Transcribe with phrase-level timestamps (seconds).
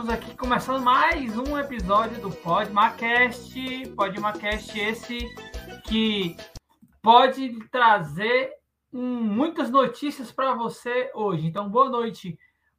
[0.00, 3.86] Estamos aqui começando mais um episódio do Podmacast.
[3.94, 5.18] Podmacast esse
[5.84, 6.34] que
[7.02, 8.50] pode trazer
[8.90, 11.46] um, muitas notícias para você hoje.
[11.46, 12.38] Então, boa noite,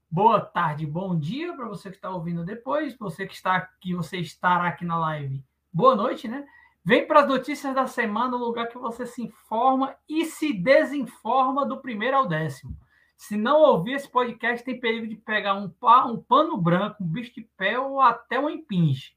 [0.09, 4.17] boa tarde, bom dia para você que está ouvindo depois, você que está aqui, você
[4.17, 5.45] estará aqui na live.
[5.71, 6.43] Boa noite, né?
[6.83, 11.67] Vem para as notícias da semana, o lugar que você se informa e se desinforma
[11.67, 12.75] do primeiro ao décimo.
[13.21, 15.71] Se não ouvir esse podcast, tem perigo de pegar um,
[16.07, 19.11] um pano branco, um bicho de pé ou até um empinche.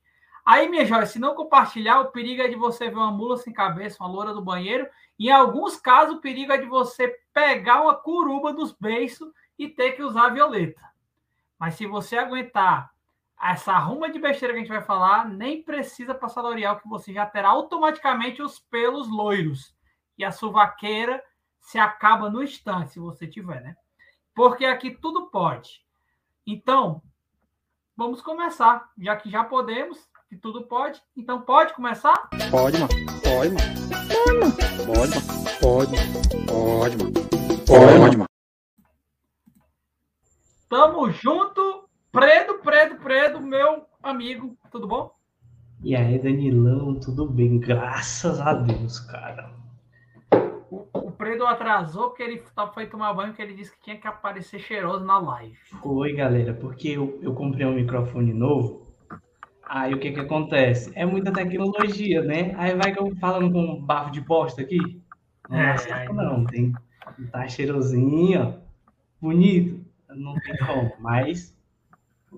[0.44, 3.50] Aí, minha joia, se não compartilhar, o perigo é de você ver uma mula sem
[3.50, 4.86] cabeça, uma loura do banheiro.
[5.19, 9.92] Em alguns casos, o perigo é de você pegar uma curuba dos beiços e ter
[9.92, 10.82] que usar violeta.
[11.58, 12.91] Mas se você aguentar
[13.41, 17.10] essa arruma de besteira que a gente vai falar, nem precisa passar L'Oreal, que você
[17.10, 19.75] já terá automaticamente os pelos loiros.
[20.19, 21.25] E a suvaqueira
[21.58, 23.75] se acaba no instante, se você tiver, né?
[24.34, 25.80] Porque aqui tudo pode.
[26.46, 27.02] Então,
[27.96, 28.91] vamos começar.
[28.98, 31.00] Já que já podemos, que tudo pode.
[31.16, 32.28] Então, pode começar?
[32.50, 32.88] Pode, mano.
[33.22, 34.54] Pode, mano.
[34.86, 35.26] Pode, mano.
[35.60, 36.12] Pode, mano.
[36.46, 37.12] Pode, mano.
[37.66, 38.28] Pode, mano.
[40.69, 45.12] Tamo junto Predo, Predo, Predo, meu amigo, tudo bom?
[45.82, 47.58] E aí, Danilão, tudo bem?
[47.58, 49.52] Graças a Deus, cara.
[51.25, 54.06] O, o Predo atrasou porque ele foi tomar banho, porque ele disse que tinha que
[54.06, 55.56] aparecer cheiroso na live.
[55.82, 58.87] Foi, galera, porque eu, eu comprei um microfone novo.
[59.66, 60.93] Aí o que que acontece?
[60.94, 62.54] É muita tecnologia, né?
[62.59, 64.78] Aí vai que eu falando com um bafo de bosta aqui.
[65.48, 66.72] Não é, é não, tem.
[67.32, 68.60] Tá cheirosinho,
[69.21, 69.84] bonito.
[70.09, 71.54] Não tem como, mas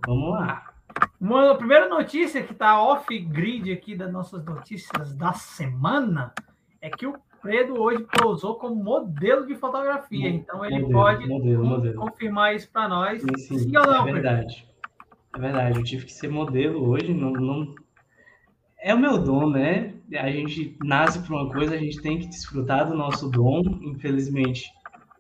[0.05, 0.73] Vamos lá.
[1.21, 6.33] Uma primeira notícia que está off-grid aqui das nossas notícias da semana
[6.81, 7.15] é que o
[7.47, 10.29] Fredo hoje pousou como modelo de fotografia.
[10.31, 11.95] Então ele modelo, pode modelo, modelo.
[11.95, 13.23] confirmar isso para nós.
[13.23, 14.67] Sim, sim, sim não, é verdade.
[15.33, 17.15] É verdade, eu tive que ser modelo hoje.
[17.15, 17.73] Não, não...
[18.81, 19.95] É o meu dom, né?
[20.19, 23.63] A gente nasce para uma coisa, a gente tem que desfrutar do nosso dom.
[23.81, 24.69] Infelizmente,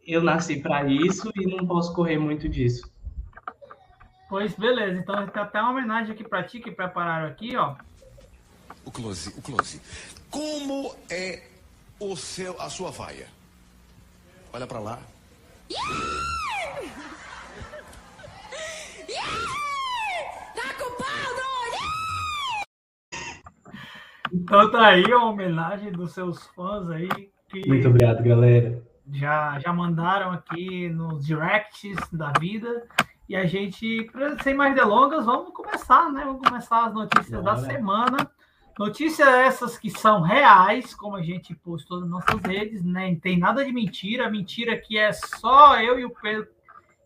[0.04, 2.90] eu nasci para isso e não posso correr muito disso.
[4.28, 7.76] Pois beleza, então tem até uma homenagem aqui para ti que prepararam aqui, ó.
[8.84, 9.80] O close, o close.
[10.28, 11.55] Como é
[11.98, 13.28] o seu, a sua vaia?
[14.52, 14.98] Olha para lá.
[24.32, 27.08] Então tá aí a homenagem dos seus fãs aí.
[27.48, 28.82] Que Muito obrigado, galera.
[29.12, 32.86] Já, já mandaram aqui nos directs da vida.
[33.28, 34.08] E a gente,
[34.42, 36.24] sem mais delongas, vamos começar, né?
[36.24, 37.56] Vamos começar as notícias Bora.
[37.56, 38.30] da semana.
[38.78, 43.10] Notícias essas que são reais, como a gente postou nas nossas redes, né?
[43.10, 44.30] Não tem nada de mentira.
[44.30, 46.48] Mentira que é só eu e o Pedro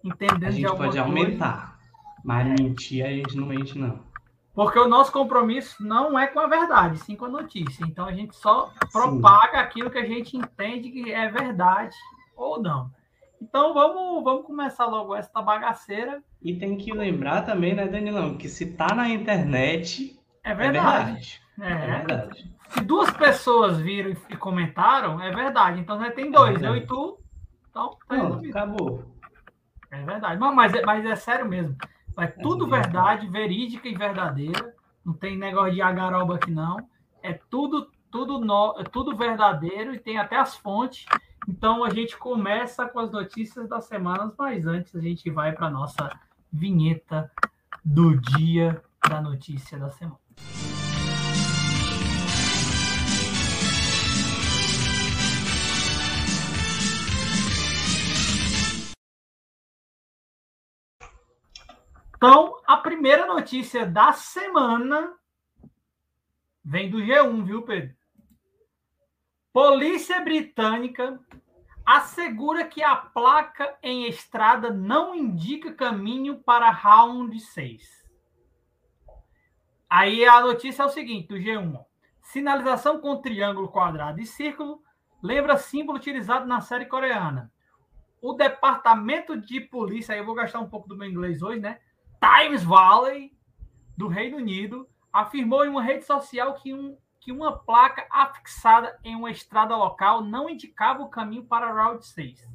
[0.02, 1.78] entendendo a gente de pode aumentar,
[2.24, 4.00] mas mentir a gente não mente, não.
[4.52, 7.84] Porque o nosso compromisso não é com a verdade, sim com a notícia.
[7.86, 9.64] Então a gente só propaga sim.
[9.64, 11.96] aquilo que a gente entende que é verdade
[12.36, 12.90] ou não.
[13.40, 16.22] Então vamos, vamos começar logo essa bagaceira.
[16.42, 20.18] E tem que lembrar também, né, Danilão, que se tá na internet.
[20.42, 20.88] É verdade.
[20.88, 21.40] É verdade.
[21.60, 21.72] É.
[21.72, 22.50] é verdade.
[22.68, 25.80] Se duas pessoas viram e comentaram, é verdade.
[25.80, 27.18] Então já tem dois, é eu e tu.
[27.68, 29.04] Então tá Não, acabou.
[29.90, 30.38] É verdade.
[30.38, 31.76] Mas, mas, é, mas é sério mesmo.
[32.18, 34.74] É tudo verdade, verídica e verdadeira.
[35.04, 36.76] Não tem negócio de agaroba aqui, não.
[37.22, 41.06] É tudo, tudo, no, é tudo verdadeiro e tem até as fontes.
[41.48, 45.66] Então a gente começa com as notícias das semanas, mas antes a gente vai para
[45.66, 46.10] a nossa
[46.52, 47.30] vinheta
[47.84, 50.18] do dia da notícia da semana.
[62.22, 65.16] Então, a primeira notícia da semana
[66.62, 67.96] vem do G1, viu, Pedro?
[69.50, 71.18] Polícia Britânica
[71.82, 78.06] assegura que a placa em estrada não indica caminho para round 6.
[79.88, 81.82] Aí a notícia é o seguinte, do G1.
[82.20, 84.82] Sinalização com triângulo, quadrado e círculo
[85.22, 87.50] lembra símbolo utilizado na série coreana.
[88.20, 91.80] O departamento de polícia, aí eu vou gastar um pouco do meu inglês hoje, né?
[92.20, 93.32] Times Valley,
[93.96, 99.14] do Reino Unido, afirmou em uma rede social que um que uma placa afixada em
[99.14, 102.48] uma estrada local não indicava o caminho para Route 6,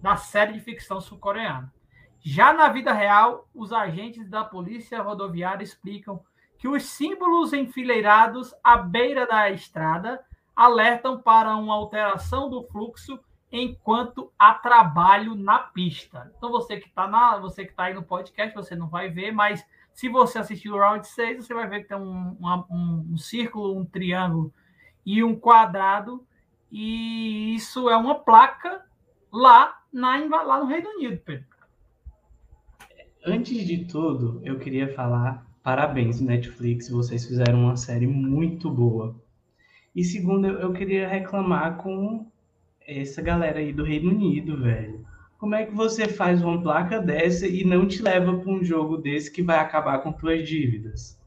[0.00, 1.74] da série de ficção sul-coreana.
[2.20, 6.22] Já na vida real, os agentes da polícia rodoviária explicam
[6.56, 10.24] que os símbolos enfileirados à beira da estrada
[10.54, 13.18] alertam para uma alteração do fluxo
[13.50, 16.30] enquanto há trabalho na pista.
[16.36, 19.32] Então você que está na, você que tá aí no podcast, você não vai ver,
[19.32, 23.16] mas se você assistir o round 6, você vai ver que tem um, um, um
[23.16, 24.52] círculo, um triângulo
[25.04, 26.26] e um quadrado,
[26.70, 28.84] e isso é uma placa
[29.32, 31.46] lá, na, lá no Reino Unido, Pedro.
[33.24, 39.20] Antes de tudo, eu queria falar parabéns, Netflix, vocês fizeram uma série muito boa.
[39.94, 42.30] E segundo, eu queria reclamar com
[42.86, 45.04] essa galera aí do Reino Unido, velho.
[45.38, 48.96] Como é que você faz uma placa dessa e não te leva para um jogo
[48.96, 51.20] desse que vai acabar com tuas dívidas?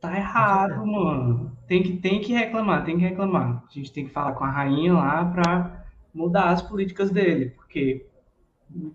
[0.00, 1.56] Tá errado, mano.
[1.68, 3.62] Tem que, tem que reclamar, tem que reclamar.
[3.64, 8.04] A gente tem que falar com a rainha lá para mudar as políticas dele, porque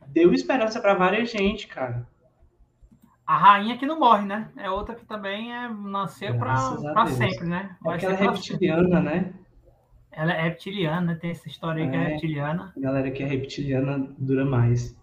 [0.08, 2.06] deu esperança para várias gente, cara.
[3.26, 4.50] A rainha que não morre, né?
[4.58, 7.76] É outra que também é, nasceu para sempre, né?
[7.82, 9.34] Vai Aquela reptiliana, né?
[10.12, 12.74] Ela é reptiliana, tem essa história aí é, que é reptiliana.
[12.76, 14.98] A galera que é reptiliana dura mais.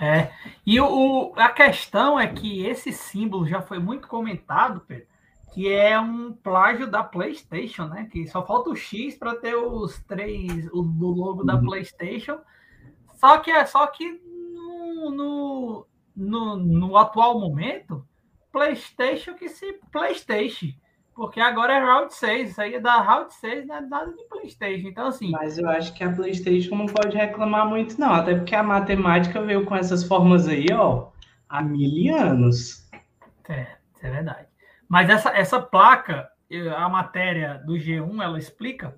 [0.00, 0.30] É.
[0.64, 5.06] E o, a questão é que esse símbolo já foi muito comentado, Pedro,
[5.54, 8.06] que é um plágio da PlayStation, né?
[8.10, 11.46] Que só falta o X para ter os três, o do logo uhum.
[11.46, 12.38] da PlayStation.
[13.14, 14.20] Só que é só que
[14.54, 18.06] no, no, no, no atual momento,
[18.52, 20.72] PlayStation que se PlayStation.
[21.16, 24.22] Porque agora é Round 6, isso aí é da Round 6, não é nada de
[24.24, 24.88] Playstation.
[24.88, 25.30] Então, assim.
[25.30, 28.12] Mas eu acho que a Playstation não pode reclamar muito, não.
[28.12, 31.08] Até porque a matemática veio com essas formas aí, ó,
[31.48, 32.86] há mil anos.
[33.48, 33.62] É,
[33.94, 34.46] isso é verdade.
[34.86, 36.28] Mas essa, essa placa,
[36.76, 38.94] a matéria do G1, ela explica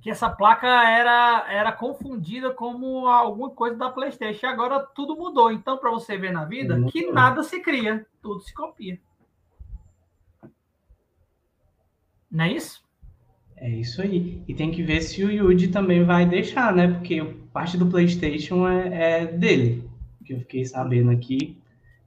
[0.00, 4.46] que essa placa era, era confundida como alguma coisa da PlayStation.
[4.46, 5.52] Agora tudo mudou.
[5.52, 8.98] Então, para você ver na vida, que nada se cria, tudo se copia.
[12.30, 12.80] Não é isso?
[13.56, 14.42] É isso aí.
[14.46, 16.88] E tem que ver se o Yuji também vai deixar, né?
[16.88, 17.22] Porque
[17.52, 19.90] parte do PlayStation é, é dele.
[20.24, 21.58] Que eu fiquei sabendo aqui.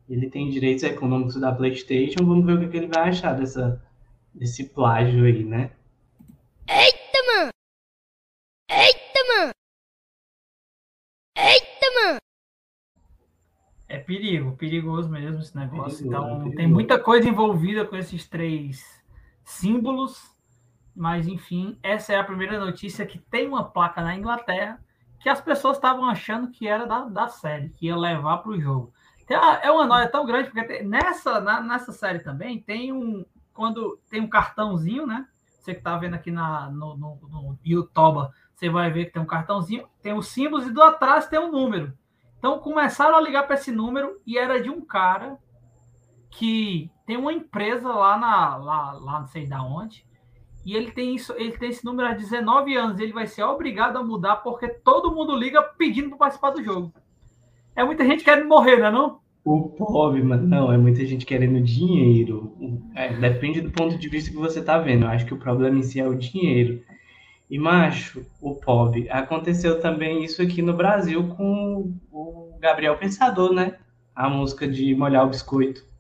[0.09, 2.25] Ele tem direitos econômicos da PlayStation.
[2.25, 3.83] Vamos ver o que, que ele vai achar dessa,
[4.33, 5.71] desse plágio aí, né?
[6.67, 7.51] Eita, mano!
[8.71, 9.51] Eita, mano!
[11.37, 12.19] Eita, mano!
[13.87, 15.99] É perigo, perigoso mesmo esse negócio.
[15.99, 16.55] Perigoso, então, perigoso.
[16.55, 19.02] tem muita coisa envolvida com esses três
[19.43, 20.33] símbolos,
[20.95, 24.79] mas enfim, essa é a primeira notícia que tem uma placa na Inglaterra
[25.23, 28.59] que as pessoas estavam achando que era da, da série, que ia levar para o
[28.59, 28.93] jogo.
[29.61, 33.25] é uma noia tão grande, porque nessa, na, nessa série também tem um.
[33.53, 35.25] Quando tem um cartãozinho, né?
[35.45, 39.21] Você que está vendo aqui na, no, no, no YouTube, você vai ver que tem
[39.21, 41.93] um cartãozinho, tem os símbolos e do atrás tem um número.
[42.37, 45.37] Então começaram a ligar para esse número e era de um cara
[46.37, 50.05] que tem uma empresa lá na lá, lá não sei da onde
[50.65, 53.97] e ele tem isso ele tem esse número há 19 anos ele vai ser obrigado
[53.97, 56.93] a mudar porque todo mundo liga pedindo para participar do jogo.
[57.75, 59.19] É muita gente querendo morrer não é não?
[59.43, 62.55] O pobre mas não é muita gente querendo dinheiro.
[62.95, 65.03] É, depende do ponto de vista que você está vendo.
[65.03, 66.81] Eu acho que o problema em si é o dinheiro.
[67.49, 69.09] E macho o pobre.
[69.09, 73.75] Aconteceu também isso aqui no Brasil com o Gabriel Pensador né?
[74.15, 75.92] A música de molhar o biscoito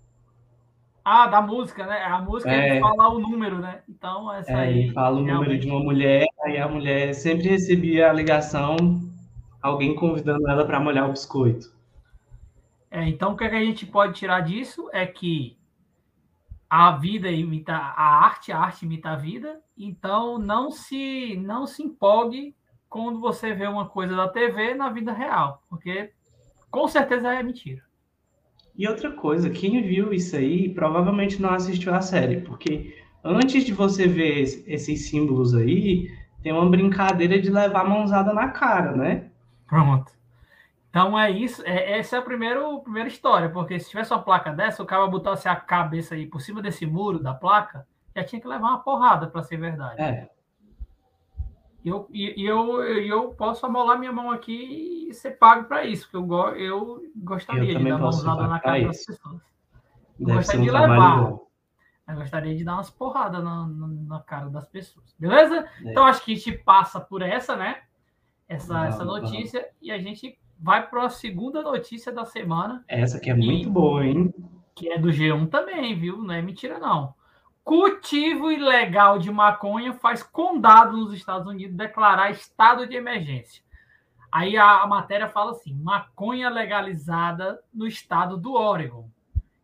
[1.03, 2.01] ah, da música, né?
[2.03, 2.71] A música é.
[2.71, 3.81] ele fala o número, né?
[3.89, 4.79] Então, essa é, aí.
[4.79, 5.49] Ele fala o realmente...
[5.49, 8.75] número de uma mulher, aí a mulher sempre recebia a ligação,
[9.61, 11.73] alguém convidando ela para molhar o biscoito.
[12.89, 15.57] É, então, o que, é que a gente pode tirar disso é que
[16.69, 19.61] a vida imita a arte, a arte imita a vida.
[19.77, 22.55] Então, não se, não se empolgue
[22.87, 26.11] quando você vê uma coisa da TV na vida real, porque
[26.69, 27.83] com certeza é mentira.
[28.75, 33.73] E outra coisa, quem viu isso aí provavelmente não assistiu a série, porque antes de
[33.73, 36.09] você ver esses símbolos aí,
[36.41, 39.29] tem uma brincadeira de levar a mãozada na cara, né?
[39.67, 40.11] Pronto.
[40.89, 44.21] Então é isso, é, essa é a primeira, a primeira história, porque se tivesse uma
[44.21, 48.23] placa dessa, o cara botasse a cabeça aí por cima desse muro da placa, já
[48.23, 50.01] tinha que levar uma porrada para ser verdade.
[50.01, 50.29] É.
[51.83, 56.09] E eu, e, eu, eu posso amolar minha mão aqui e ser pago para isso,
[56.09, 59.41] porque eu, eu gostaria eu de dar uma usada na cara das pessoas.
[60.17, 61.33] Eu Deve gostaria um de levar.
[62.07, 65.13] Eu gostaria de dar umas porradas na, na, na cara das pessoas.
[65.19, 65.67] Beleza?
[65.83, 65.91] É.
[65.91, 67.81] Então acho que a gente passa por essa, né?
[68.47, 69.67] Essa, não, essa notícia não.
[69.81, 72.83] e a gente vai para a segunda notícia da semana.
[72.87, 74.33] Essa que é muito boa, hein?
[74.73, 76.17] Que é do G1 também, viu?
[76.17, 77.13] Não é mentira, não.
[77.63, 83.63] Cultivo ilegal de maconha faz condado nos Estados Unidos declarar estado de emergência.
[84.29, 89.07] Aí a, a, matéria fala assim: maconha legalizada no estado do Oregon,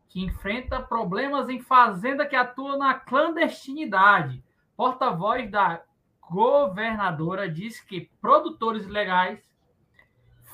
[0.07, 4.43] que enfrenta problemas em fazenda que atua na clandestinidade.
[4.77, 5.81] porta-voz da
[6.21, 9.43] governadora disse que produtores legais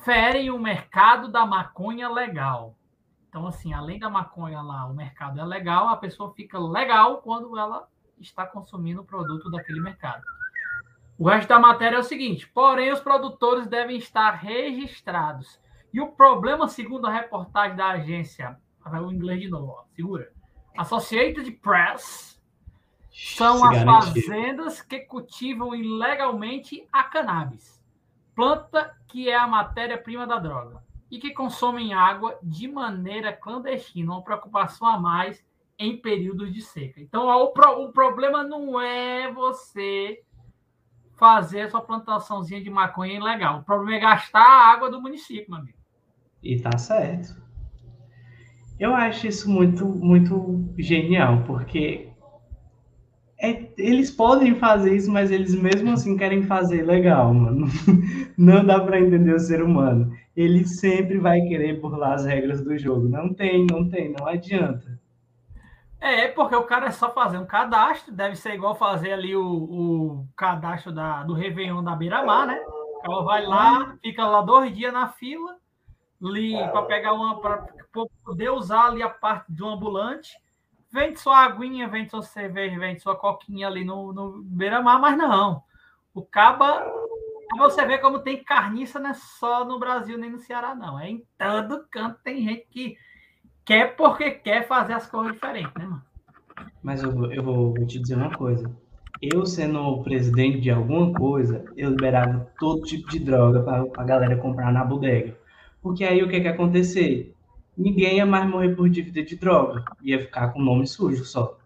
[0.03, 2.75] ferem o mercado da maconha legal.
[3.35, 7.59] Então, assim, além da maconha lá, o mercado é legal, a pessoa fica legal quando
[7.59, 7.85] ela
[8.17, 10.23] está consumindo o produto daquele mercado.
[11.19, 15.59] O resto da matéria é o seguinte: porém, os produtores devem estar registrados.
[15.91, 20.31] E o problema, segundo a reportagem da agência, o inglês de novo, ó, segura.
[20.77, 22.41] Associated Press,
[23.11, 27.83] são Se as fazendas que cultivam ilegalmente a cannabis,
[28.33, 30.84] planta que é a matéria-prima da droga,
[31.15, 35.41] e que consomem água de maneira clandestina, uma preocupação a mais
[35.79, 36.99] em períodos de seca.
[36.99, 40.21] Então, ó, o, pro- o problema não é você
[41.17, 43.59] fazer a sua plantaçãozinha de maconha ilegal.
[43.59, 45.77] O problema é gastar a água do município, meu amigo.
[46.43, 47.41] E tá certo.
[48.77, 52.09] Eu acho isso muito, muito genial, porque
[53.39, 57.67] é- eles podem fazer isso, mas eles mesmo assim querem fazer legal, mano.
[58.37, 60.13] Não dá pra entender o ser humano.
[60.35, 63.07] Ele sempre vai querer burlar as regras do jogo.
[63.07, 64.99] Não tem, não tem, não adianta.
[65.99, 69.43] É, porque o cara é só fazer um cadastro, deve ser igual fazer ali o,
[69.43, 72.59] o cadastro da, do Réveillon da Beira-Mar, né?
[72.67, 75.57] O cara vai lá, fica lá dois dias na fila,
[76.71, 77.65] para pegar uma, para
[78.23, 80.31] poder usar ali a parte do ambulante,
[80.91, 85.63] vende sua aguinha, vende sua cerveja, vende sua coquinha ali no, no Beira-Mar, mas não.
[86.13, 86.85] O caba,
[87.57, 90.99] você vê como tem carniça, não é só no Brasil nem no Ceará, não.
[90.99, 92.97] É em todo canto tem gente que
[93.65, 96.05] quer porque quer fazer as coisas diferentes, né, mano?
[96.81, 98.69] Mas eu, vou- eu vou, te dizer uma coisa.
[99.21, 104.03] Eu, sendo o presidente de alguma coisa, eu liberava todo tipo de droga para a
[104.05, 105.37] galera comprar na bodega.
[105.81, 107.33] Porque aí o que que ia acontecer?
[107.77, 109.83] Ninguém ia mais morrer por dívida de droga.
[110.01, 111.57] Ia ficar com o nome sujo só.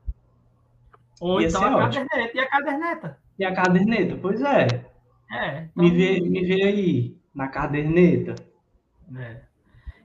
[1.20, 2.06] Ou Ia então a ótimo.
[2.08, 2.38] caderneta.
[2.38, 3.20] E a caderneta?
[3.40, 4.16] E a caderneta?
[4.22, 4.68] Pois é.
[5.32, 5.64] É.
[5.64, 8.36] Então, Me vê, me vê aí, na caderneta.
[9.16, 9.42] é.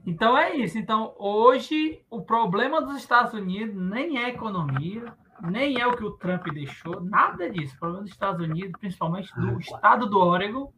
[0.07, 0.77] Então é isso.
[0.79, 6.05] Então, hoje, o problema dos Estados Unidos nem é a economia, nem é o que
[6.05, 7.75] o Trump deixou, nada disso.
[7.75, 10.71] O problema dos Estados Unidos, principalmente do estado do Oregon,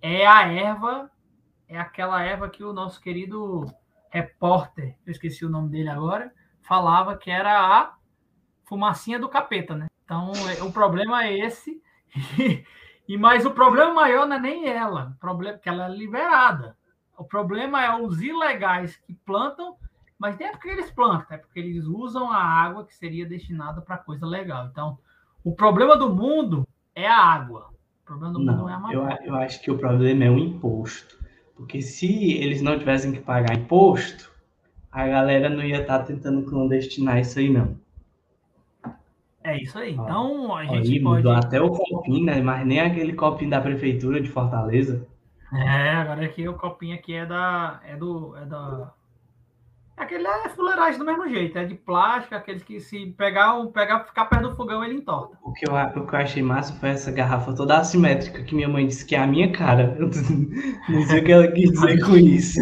[0.00, 1.10] é a erva,
[1.68, 3.66] é aquela erva que o nosso querido
[4.10, 7.94] repórter, eu esqueci o nome dele agora, falava que era a
[8.64, 9.86] fumacinha do capeta, né?
[10.04, 11.82] Então, é- o problema é esse.
[13.08, 15.88] E mas o problema maior não é nem ela, o problema é que ela é
[15.88, 16.76] liberada.
[17.16, 19.76] O problema é os ilegais que plantam,
[20.18, 23.80] mas nem é porque eles plantam, é porque eles usam a água que seria destinada
[23.80, 24.66] para coisa legal.
[24.66, 24.98] Então,
[25.42, 27.70] o problema do mundo é a água.
[28.02, 30.30] O problema do mundo não, é a Não, eu, eu acho que o problema é
[30.30, 31.16] o imposto.
[31.54, 34.30] Porque se eles não tivessem que pagar imposto,
[34.92, 37.76] a galera não ia estar tentando clandestinar isso aí, não.
[39.46, 39.92] É isso aí.
[39.92, 41.28] Então, a gente Aí pode.
[41.28, 42.42] até o copinho, né?
[42.42, 45.06] Mas nem aquele copinho da prefeitura de Fortaleza.
[45.52, 47.80] É, agora aqui o copinho aqui é da.
[47.84, 48.36] É do.
[48.36, 48.92] É da.
[49.96, 54.04] Aquele é fuleiragem do mesmo jeito, é de plástico, aqueles que se pegar, um- pegar
[54.04, 55.38] ficar perto do fogão, ele entorta.
[55.42, 58.68] O que, eu, o que eu achei massa foi essa garrafa toda assimétrica que minha
[58.68, 59.96] mãe disse que é a minha cara.
[59.98, 60.10] Eu
[60.94, 62.60] não sei o que ela quis dizer com isso.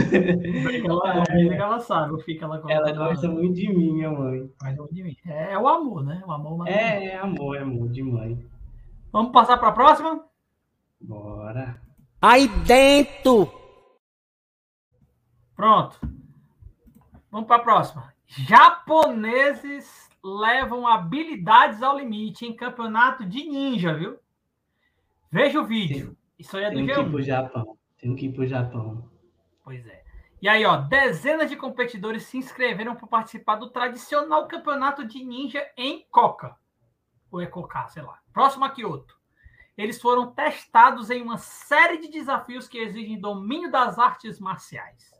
[0.84, 4.48] Ela, é, ela sabe que ela Ela gosta muito de mim, minha mãe.
[4.92, 5.16] De mim.
[5.26, 6.22] É, é o amor, né?
[6.24, 6.68] O amor.
[6.68, 8.46] É, é amor, é amor de mãe.
[9.12, 10.24] Vamos passar para a próxima?
[11.00, 11.80] Bora.
[12.22, 13.50] Aí dentro!
[15.56, 16.13] Pronto.
[17.34, 18.14] Vamos para a próxima.
[18.28, 24.16] Japoneses levam habilidades ao limite em campeonato de ninja, viu?
[25.32, 26.16] Veja o vídeo.
[26.38, 27.10] Isso aí é do Tenho que ir G1.
[27.10, 27.78] pro Japão.
[27.98, 29.10] Tenho que ir pro Japão.
[29.64, 30.04] Pois é.
[30.40, 35.68] E aí, ó, dezenas de competidores se inscreveram para participar do tradicional campeonato de ninja
[35.76, 36.54] em Coca.
[37.32, 38.20] Ou é Coca, sei lá.
[38.32, 39.18] Próximo a Kyoto.
[39.76, 45.13] Eles foram testados em uma série de desafios que exigem domínio das artes marciais.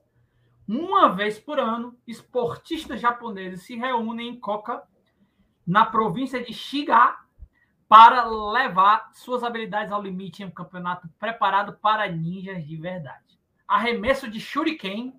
[0.66, 4.82] Uma vez por ano, esportistas japoneses se reúnem em Koka,
[5.66, 7.16] na província de Shiga,
[7.88, 13.38] para levar suas habilidades ao limite em um campeonato preparado para ninjas de verdade.
[13.68, 15.18] Arremesso de shuriken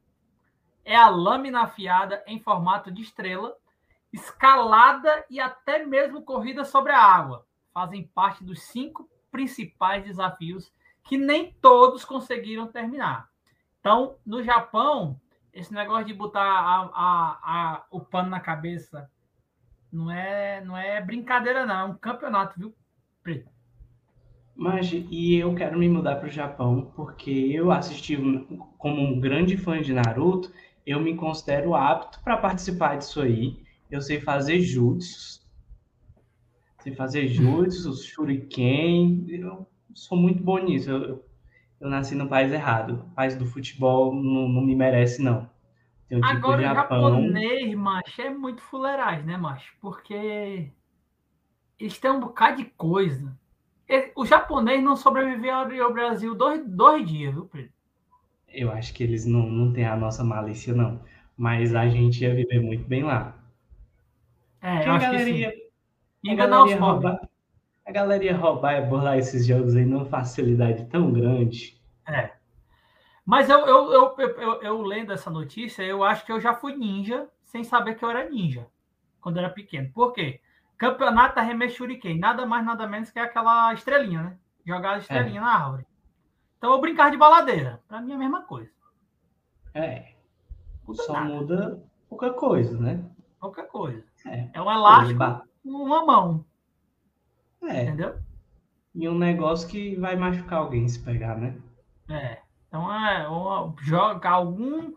[0.83, 3.55] é a lâmina afiada em formato de estrela,
[4.11, 7.45] escalada e até mesmo corrida sobre a água.
[7.73, 10.71] Fazem parte dos cinco principais desafios
[11.03, 13.29] que nem todos conseguiram terminar.
[13.79, 15.19] Então, no Japão,
[15.55, 19.09] esse negócio de botar a, a, a, o pano na cabeça
[19.91, 21.79] não é, não é brincadeira, não.
[21.79, 22.75] É um campeonato, viu?
[23.23, 23.49] Preto.
[24.53, 28.17] Mas, e eu quero me mudar para o Japão, porque eu assisti
[28.77, 30.51] como um grande fã de Naruto,
[30.85, 33.57] eu me considero apto para participar disso aí.
[33.89, 35.41] Eu sei fazer jutsu.
[36.79, 39.25] Sei fazer jutsu, shuriken.
[39.29, 40.89] Eu sou muito bom nisso.
[40.89, 41.25] Eu,
[41.79, 43.05] eu nasci no país errado.
[43.11, 45.49] O país do futebol não, não me merece, não.
[46.07, 47.01] Tem um tipo Agora, o Japão.
[47.01, 49.73] japonês, macho, é muito fuleiragem, né, macho?
[49.81, 50.71] Porque
[51.79, 53.37] eles têm um bocado de coisa.
[54.15, 57.71] O japonês não sobreviveu ao Brasil dois, dois dias, viu, Pedro?
[58.47, 61.01] Eu acho que eles não, não têm a nossa malícia, não.
[61.37, 63.37] Mas a gente ia viver muito bem lá.
[64.61, 65.33] É, Porque eu acho que sim.
[65.35, 65.53] ia,
[66.23, 67.17] enganar os pobres.
[67.85, 71.79] A galera ia roubar e burlar esses jogos aí numa facilidade tão grande.
[72.07, 72.33] É.
[73.25, 76.53] Mas eu, eu, eu, eu, eu- eu lendo essa notícia, eu acho que eu já
[76.53, 78.67] fui ninja sem saber que eu era ninja
[79.21, 79.89] quando era pequeno.
[79.91, 80.39] Por quê?
[80.77, 84.37] Campeonato Arremesso Shuriken, nada mais, nada menos que aquela estrelinha, né?
[84.65, 85.87] Jogar a estrelinha na árvore.
[86.57, 87.81] Então eu brincar de baladeira.
[87.87, 88.69] Pra mim é a mesma coisa.
[89.73, 90.13] É,
[90.87, 91.25] Muda só nada.
[91.33, 93.03] muda pouca coisa, né?
[93.39, 94.03] Qualquer coisa.
[94.25, 94.49] É.
[94.53, 95.19] É um elástico
[95.63, 96.45] uma mão,
[97.67, 98.15] É, entendeu?
[98.95, 101.57] e um negócio que vai machucar alguém se pegar, né?
[102.09, 102.39] É.
[102.67, 103.27] Então é
[103.81, 104.93] joga algum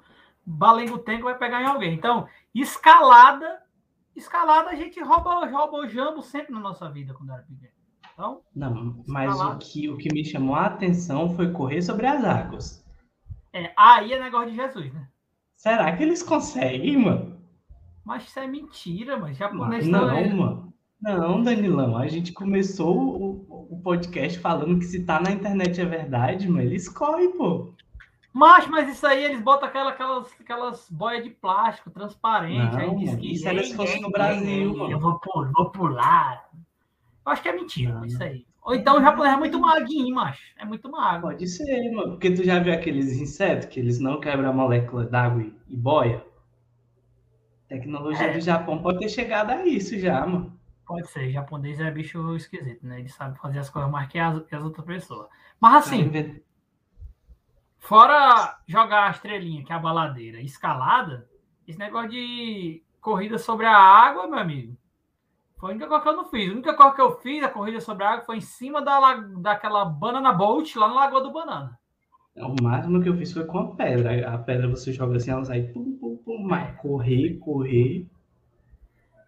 [0.46, 1.94] balengo-tenco vai pegar em alguém.
[1.94, 3.60] Então, escalada,
[4.16, 7.72] escalada a gente rouba, rouba o jambo sempre na nossa vida quando era pequeno.
[8.14, 12.24] Então, Não, mas o que, o que me chamou a atenção foi correr sobre as
[12.24, 12.84] águas.
[13.52, 15.08] é, aí é negócio de Jesus, né?
[15.56, 17.36] Será que eles conseguem, mano?
[18.04, 20.32] Mas isso é mentira, mas japonês Não, não é.
[20.32, 20.67] mano.
[21.00, 25.84] Não, Danilão, a gente começou o, o podcast falando que se tá na internet é
[25.84, 27.72] verdade, mas eles correm, pô.
[28.32, 32.76] Mas, mas isso aí eles botam aquela, aquelas, aquelas boias de plástico transparente.
[32.76, 33.32] aí Não, diz mano, que.
[33.32, 35.20] isso se "Ei, fosse no Brasil, mano." Eu vou,
[35.56, 36.48] vou pular.
[37.24, 38.04] Eu acho que é mentira, Não.
[38.04, 38.44] isso aí.
[38.62, 40.42] Ou então o japonês é muito maguinho, macho.
[40.58, 41.28] É muito magro.
[41.28, 42.10] Pode ser, mano.
[42.12, 45.76] Porque tu já viu aqueles insetos que eles não quebram a molécula d'água e, e
[45.76, 46.22] boia?
[47.68, 48.32] Tecnologia É.
[48.34, 50.57] do Japão pode ter chegado a isso já, mano.
[50.88, 52.98] Pode ser, japonês é bicho esquisito, né?
[52.98, 55.28] Ele sabe fazer as coisas mais que as, que as outras pessoas.
[55.60, 56.02] Mas Cara, assim,
[57.78, 61.28] fora jogar a estrelinha, que é a baladeira, escalada,
[61.66, 64.76] esse negócio de corrida sobre a água, meu amigo,
[65.58, 66.50] foi a única coisa que eu não fiz.
[66.50, 68.98] A única coisa que eu fiz, a corrida sobre a água, foi em cima da,
[68.98, 71.78] la- daquela Banana Boat, lá na Lagoa do Banana.
[72.36, 74.30] O máximo que eu fiz foi com a pedra.
[74.34, 78.06] A pedra você joga assim, ela sai pum, pum, pum, mas correr, correr.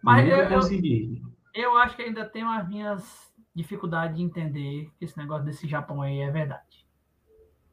[0.03, 1.21] Mas eu- consegui.
[1.53, 6.01] Eu acho que ainda tenho as minhas dificuldades de entender que esse negócio desse Japão
[6.01, 6.85] aí é verdade.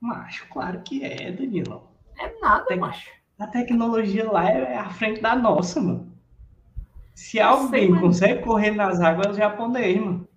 [0.00, 1.88] Macho, claro que é, Danilo.
[2.18, 3.10] É nada, Tem- macho.
[3.38, 6.12] A tecnologia lá é à frente da nossa, mano.
[7.14, 10.28] Se alguém sei, mas- consegue correr nas águas, é o japonês, mano.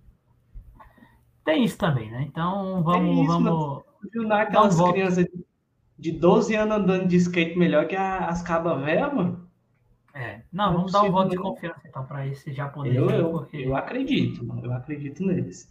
[1.43, 2.23] Tem isso também, né?
[2.27, 3.84] Então vamos, isso, vamos.
[4.13, 5.25] Viu lá aquelas crianças
[5.97, 9.49] de 12 anos andando de skate melhor que as cabas velhas, mano?
[10.51, 11.43] Não, Não é vamos dar um voto de não.
[11.43, 13.57] confiança então para esse japonês Eu, eu, porque.
[13.57, 14.45] eu acredito.
[14.63, 15.67] Eu acredito neles.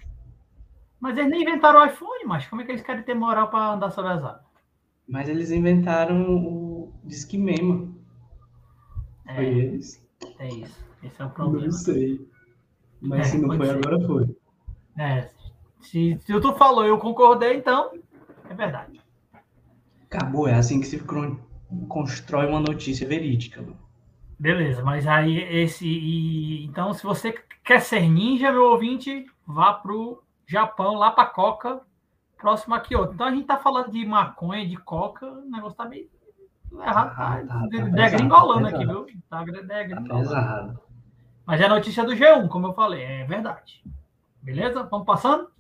[1.00, 3.72] Mas eles nem inventaram o iPhone, mas como é que eles querem ter moral para
[3.74, 4.42] andar sobre as águas?
[5.06, 6.90] Mas eles inventaram o
[7.62, 7.94] mano.
[9.34, 10.00] Foi É, eles?
[10.38, 10.84] é isso.
[11.02, 11.72] Esse é o Não problema.
[11.72, 12.28] sei.
[13.00, 13.76] Mas É, se não foi ser.
[13.76, 14.36] agora, foi.
[14.98, 15.30] É,
[15.80, 17.92] se, se tu falou e eu concordei, então
[18.48, 19.00] é verdade.
[20.10, 20.98] Acabou, é assim que se
[21.88, 23.78] constrói uma notícia verídica, mano.
[24.40, 25.86] Beleza, mas aí esse.
[25.86, 31.82] e- então, se você quer ser ninja, meu ouvinte, vá pro Japão, lá pra Coca,
[32.38, 33.14] próximo aqui outro.
[33.14, 36.08] Então a gente tá falando de maconha, de coca, o negócio tá meio
[36.72, 37.14] errado.
[37.14, 39.06] Tá, Ah, tá, tá degringolando pesado, aqui, tá viu?
[39.28, 40.24] Tá Tá degringolando.
[40.24, 40.80] pesado.
[41.44, 43.84] Mas é notícia do G1, como eu falei, é verdade.
[44.42, 44.84] Beleza?
[44.84, 45.50] Vamos passando?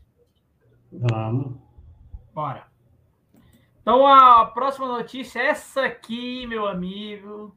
[0.90, 1.56] Vamos.
[2.32, 2.64] Bora.
[3.82, 7.54] Então a próxima notícia, essa aqui, meu amigo.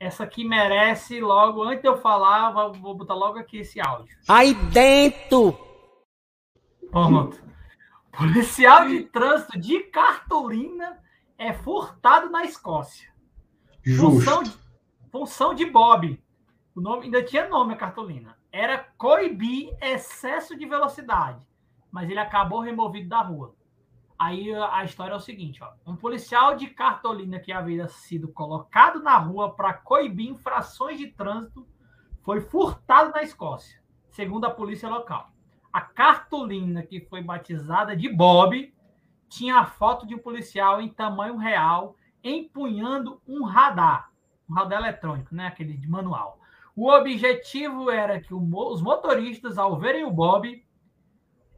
[0.00, 4.16] Essa aqui merece logo, antes de eu falar, vou vou botar logo aqui esse áudio.
[4.26, 5.54] Aí dentro!
[6.90, 7.38] Pronto.
[8.10, 10.98] Policial de trânsito de cartolina
[11.36, 13.10] é furtado na Escócia.
[13.98, 14.52] Função de,
[15.12, 16.18] função de Bob.
[16.74, 18.38] O nome ainda tinha nome a cartolina.
[18.50, 21.46] Era coibir excesso de velocidade,
[21.92, 23.54] mas ele acabou removido da rua.
[24.20, 25.72] Aí a história é o seguinte, ó.
[25.86, 31.66] Um policial de cartolina que havia sido colocado na rua para coibir infrações de trânsito
[32.20, 35.30] foi furtado na Escócia, segundo a polícia local.
[35.72, 38.70] A cartolina que foi batizada de Bob
[39.26, 44.12] tinha a foto de um policial em tamanho real empunhando um radar,
[44.46, 46.38] um radar eletrônico, né, aquele de manual.
[46.76, 50.62] O objetivo era que os motoristas, ao verem o Bob,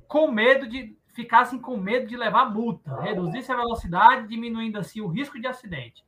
[0.07, 5.09] com medo de ficassem com medo de levar multa, reduzisse a velocidade, diminuindo assim o
[5.09, 6.05] risco de acidente.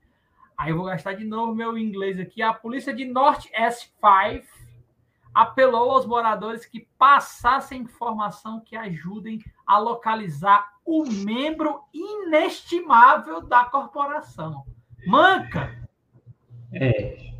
[0.57, 2.41] Aí eu vou gastar de novo meu inglês aqui.
[2.41, 4.45] A polícia de North S5
[5.35, 14.65] apelou aos moradores que passassem informação que ajudem a localizar o membro inestimável da corporação.
[15.07, 15.89] Manca!
[16.73, 17.33] É.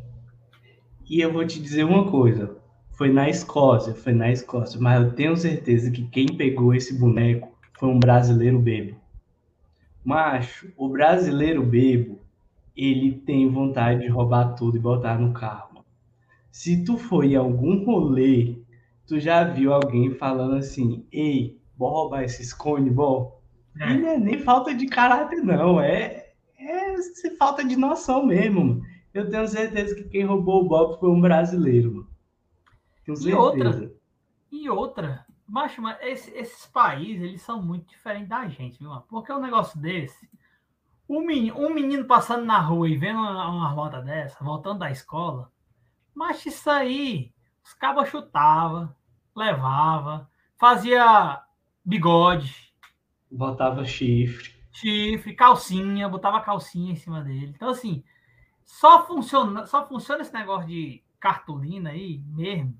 [1.09, 2.57] E eu vou te dizer uma coisa.
[2.91, 7.54] Foi na Escócia, foi na Escócia, mas eu tenho certeza que quem pegou esse boneco
[7.77, 8.95] foi um brasileiro bebo.
[10.03, 12.19] Macho, o brasileiro bebo,
[12.75, 15.83] ele tem vontade de roubar tudo e botar no carro.
[16.51, 18.57] Se tu for em algum rolê,
[19.07, 23.41] tu já viu alguém falando assim, ei, bora roubar esses cones, bom?
[23.79, 23.91] É.
[23.91, 25.81] E não é nem falta de caráter, não.
[25.81, 26.95] É, é
[27.37, 28.81] falta de noção mesmo, mano.
[29.13, 32.07] Eu tenho certeza que quem roubou o Bob foi um brasileiro, mano.
[33.05, 33.39] Tenho E certeza.
[33.39, 33.91] outra?
[34.51, 39.05] E outra, macho, mas esse- esses países, eles são muito diferentes da gente, viu, mano?
[39.09, 40.29] Porque um negócio desse,
[41.09, 44.91] um menino, um menino passando na rua e vendo uma, uma roda dessa, voltando da
[44.91, 45.51] escola,
[46.15, 48.93] mas isso aí, os cabas chutavam,
[49.35, 51.43] levava, fazia
[51.85, 52.55] bigode,
[53.29, 54.51] Botava chifre.
[54.71, 57.53] chifre, calcinha, botava calcinha em cima dele.
[57.55, 58.03] Então, assim,
[58.65, 62.79] só funciona, só funciona esse negócio de cartolina aí mesmo,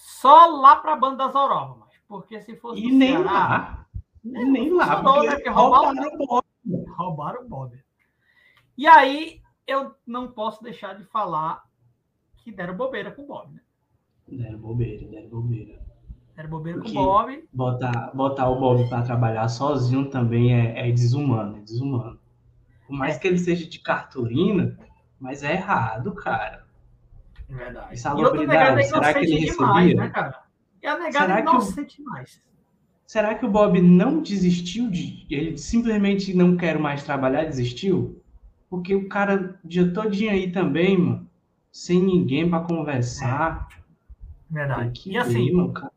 [0.00, 3.86] só lá pra banda das Europa, mas porque se fosse E nem Ceará, lá.
[4.24, 4.86] E nem lá.
[4.86, 5.34] funcionou, Porque né?
[5.34, 6.44] Porque roubaram- roubaram o Bob.
[6.96, 7.84] roubaram o Bob.
[8.76, 11.64] E aí, eu não posso deixar de falar
[12.36, 13.60] que deram bobeira com o Bob, né?
[14.28, 15.80] Deram bobeira, deram bobeira.
[16.36, 17.48] Deram bobeira com o Porque- Bob.
[17.52, 22.20] Botar, botar o Bob para trabalhar sozinho também é, é desumano, é desumano.
[22.86, 23.18] Por mais É.
[23.18, 24.78] que ele seja de cartolina,
[25.18, 26.67] mas é errado, cara.
[27.48, 27.94] Verdade.
[27.94, 30.00] Essa E outra negada é salubridade, será que ele inocente demais, recebia?
[30.04, 30.42] né, cara?
[30.82, 32.42] E a negada Será é que o- inocente demais.
[33.06, 35.26] Será que o Bob não desistiu de.
[35.30, 38.22] Ele simplesmente não quer mais trabalhar, desistiu?
[38.68, 41.30] Porque o cara o dia todinho aí também, mano,
[41.72, 43.66] sem ninguém para conversar.
[43.68, 43.78] Tem
[44.50, 44.90] Verdade.
[45.00, 45.90] que E assim, mano, cara.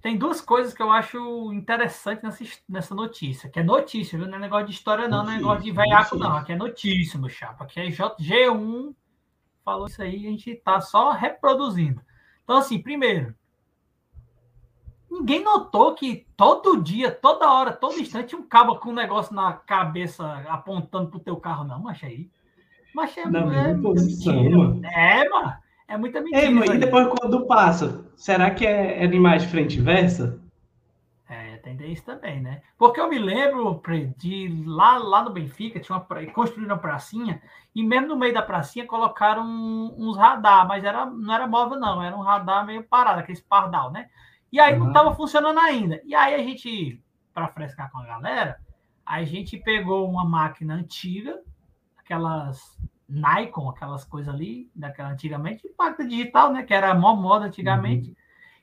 [0.00, 4.28] tem duas coisas que eu acho interessantes nessa, nessa notícia, que é notícia, viu?
[4.28, 6.18] Não é negócio de história, não, não é Notícia, negócio de notícia.
[6.18, 6.36] não.
[6.36, 7.64] Aqui é notícia, meu chapa.
[7.64, 8.94] Aqui é J- G1
[9.68, 12.00] falou isso aí, a gente tá só reproduzindo.
[12.42, 13.34] Então, assim, primeiro,
[15.10, 19.52] ninguém notou que todo dia, toda hora, todo instante, um cabo com um negócio na
[19.52, 22.30] cabeça apontando pro teu carro, não, mas aí.
[22.94, 24.56] Mas é, Na é muita posição, mentira.
[24.56, 24.86] mano.
[24.86, 25.52] É, mano.
[25.86, 26.46] É muita mentira.
[26.46, 28.10] Ei, isso e depois quando passa?
[28.16, 30.40] Será que é, é animais de frente e versa?
[31.58, 32.62] Tem isso também, né?
[32.76, 33.80] Porque eu me lembro
[34.16, 37.42] de lá, lá no Benfica, tinha uma, pra- construíram uma pracinha,
[37.74, 41.78] e mesmo no meio da pracinha colocaram um- uns radar, mas era, não era móvel,
[41.78, 44.08] não, era um radar meio parado, aquele pardal, né?
[44.52, 44.88] E aí não Uhum.
[44.88, 46.00] estava funcionando ainda.
[46.04, 47.02] E aí a gente,
[47.34, 48.58] para frescar com a galera,
[49.04, 51.40] a gente pegou uma máquina antiga,
[51.98, 56.62] aquelas Nikon, aquelas coisas ali, daquela antigamente, máquina digital, né?
[56.62, 58.14] Que era mó moda antigamente.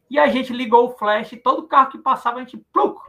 [0.09, 2.99] E a gente ligou o flash, todo carro que passava, a gente pluc.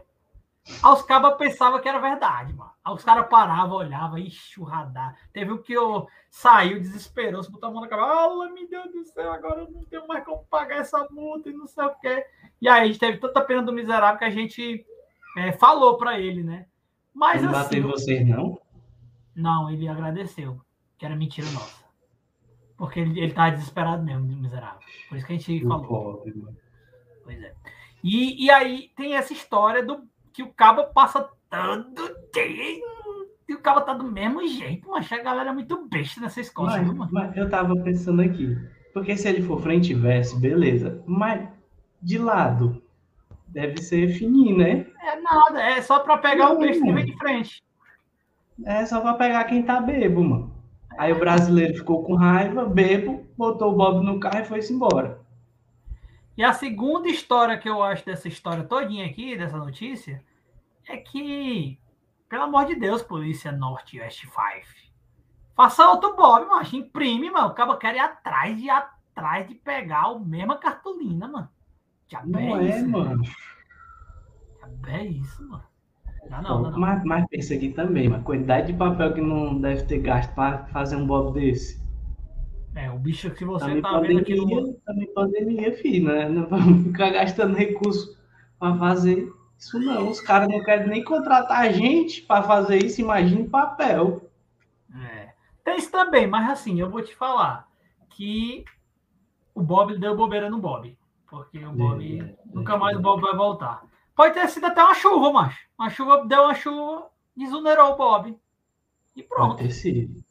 [0.82, 2.72] Aí os cabas pensavam que era verdade, mano.
[2.84, 5.16] Aí os caras paravam, olhavam, ixi, o radar.
[5.32, 8.08] Teve o que eu saiu, desesperou, se botou a mão na cabeça.
[8.10, 11.52] Ah, meu Deus do céu, agora eu não tenho mais como pagar essa multa e
[11.52, 12.26] não sei o quê.
[12.60, 14.84] E aí a gente teve tanta pena do miserável que a gente
[15.36, 16.66] é, falou pra ele, né?
[17.14, 17.62] Mas não assim.
[17.62, 18.60] bateu em vocês, não?
[19.34, 20.60] Não, ele agradeceu,
[20.98, 21.84] que era mentira nossa.
[22.76, 24.80] Porque ele, ele tava desesperado mesmo, miserável.
[25.08, 25.86] Por isso que a gente O falou.
[25.86, 26.56] pobre, mano.
[27.26, 27.52] Pois é.
[28.02, 32.80] E, e aí tem essa história do que o cabo passa todo dia
[33.48, 36.80] e o cabo tá do mesmo jeito, mas a galera é muito besta nessa escola,
[36.82, 38.56] Mas, mas eu tava pensando aqui.
[38.92, 41.02] Porque se ele for frente e verso, beleza.
[41.06, 41.48] Mas
[42.00, 42.82] de lado,
[43.48, 44.86] deve ser fininho, né?
[45.02, 47.62] É nada, é só pra pegar o Não, peixe que vem de frente.
[48.64, 50.54] É só pra pegar quem tá bebo, mano.
[50.96, 55.20] Aí o brasileiro ficou com raiva, bebo, botou o Bob no carro e foi-se embora.
[56.36, 60.22] E a segunda história que eu acho dessa história todinha aqui, dessa notícia,
[60.86, 61.78] é que,
[62.28, 64.34] pelo amor de Deus, Polícia Norte-West 5,
[65.54, 66.68] faça outro Bob, mano.
[66.72, 67.48] Imprime, mano.
[67.48, 71.48] O cabo quer ir atrás de atrás de pegar a mesma cartolina, mano.
[72.06, 73.24] Já Não é, isso, mano.
[74.84, 75.64] Já é isso, mano.
[76.28, 76.78] Não, não, não, não.
[76.78, 80.66] Mas, mas pensa aqui também, mas quantidade de papel que não deve ter gasto pra
[80.66, 81.80] fazer um Bob desse.
[82.76, 84.74] É, o bicho que você Também tá vendo aqui pandemia, no.
[84.74, 86.28] também pandemia, filho, né?
[86.28, 88.16] Não vamos ficar gastando recurso
[88.58, 90.10] pra fazer isso não.
[90.10, 94.30] Os caras não querem nem contratar a gente pra fazer isso, imagine papel.
[94.94, 95.32] É.
[95.64, 97.66] Tem isso também, mas assim, eu vou te falar
[98.10, 98.62] que
[99.54, 100.96] o Bob deu bobeira no Bob.
[101.26, 102.20] Porque o Bob.
[102.20, 103.82] É, nunca mais o Bob vai voltar.
[104.14, 105.66] Pode ter sido até uma chuva, macho.
[105.78, 108.38] Uma chuva deu uma chuva, desunerou o Bob.
[109.16, 109.56] E Pode pronto.
[109.56, 110.25] ter sido.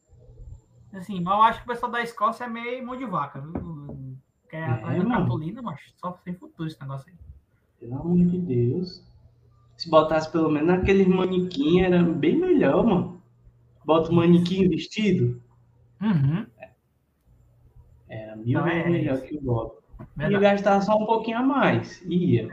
[0.95, 4.08] Assim, mas eu acho que o pessoal da Escócia é meio mão de vaca, viu?
[4.49, 5.15] quer É, atrás da mano.
[5.17, 7.15] cartolina, mas só sem futuro esse negócio aí.
[7.79, 9.03] Pelo amor de Deus.
[9.75, 13.21] Se botasse pelo menos aqueles manequim, era bem melhor, mano.
[13.84, 15.41] Bota o manequim vestido,
[16.01, 16.45] Uhum,
[18.10, 19.23] era mil é vezes melhor isso.
[19.25, 19.81] que o golpe.
[20.15, 20.41] Verdade.
[20.43, 22.01] gastar só um pouquinho a mais.
[22.03, 22.47] Ia.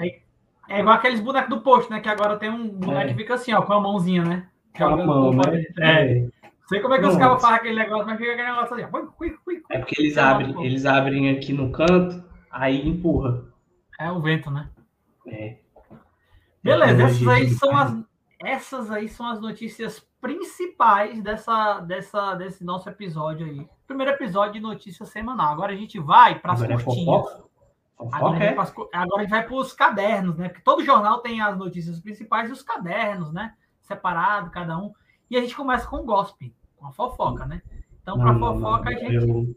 [0.68, 2.00] É igual aqueles bonecos do posto, né?
[2.00, 3.08] Que agora tem um boneco É.
[3.08, 4.48] que fica assim, ó, com a mãozinha, né?
[4.76, 5.64] Com a mão, né?
[5.80, 6.28] É.
[6.66, 7.22] Sei como é que os Pronto.
[7.22, 8.84] caras fazem aquele negócio, mas fica aquele negócio assim.
[8.92, 9.62] Ui, ui, ui.
[9.70, 13.44] É porque eles abrem, eles abrem aqui no canto, aí empurra.
[13.98, 14.68] É o vento, né?
[15.26, 15.58] É.
[16.62, 18.04] Beleza, essas Tecnologia aí são as,
[18.40, 23.66] essas aí são as notícias principais dessa, dessa, desse nosso episódio aí.
[23.86, 25.52] Primeiro episódio de notícia semanal.
[25.52, 27.04] Agora a gente vai para as é curtinhas.
[27.04, 27.52] fofoca?
[28.12, 28.52] Agora, a é?
[28.52, 30.48] pras agora a gente vai para os cadernos, né?
[30.48, 33.54] Porque todo jornal tem as notícias principais e os cadernos, né?
[33.80, 34.92] Separado, cada um.
[35.32, 37.62] E a gente começa com o gossip, com a fofoca, né?
[38.02, 39.14] Então, para fofoca, não, a gente.
[39.14, 39.56] eu-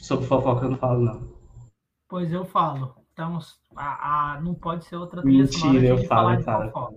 [0.00, 1.28] Sobre fofoca eu não falo, não.
[2.08, 2.96] Pois eu falo.
[3.12, 3.38] Então,
[3.76, 6.96] a, a- não pode ser outra trilha Mentira, eu falo, eu falo, eu falo,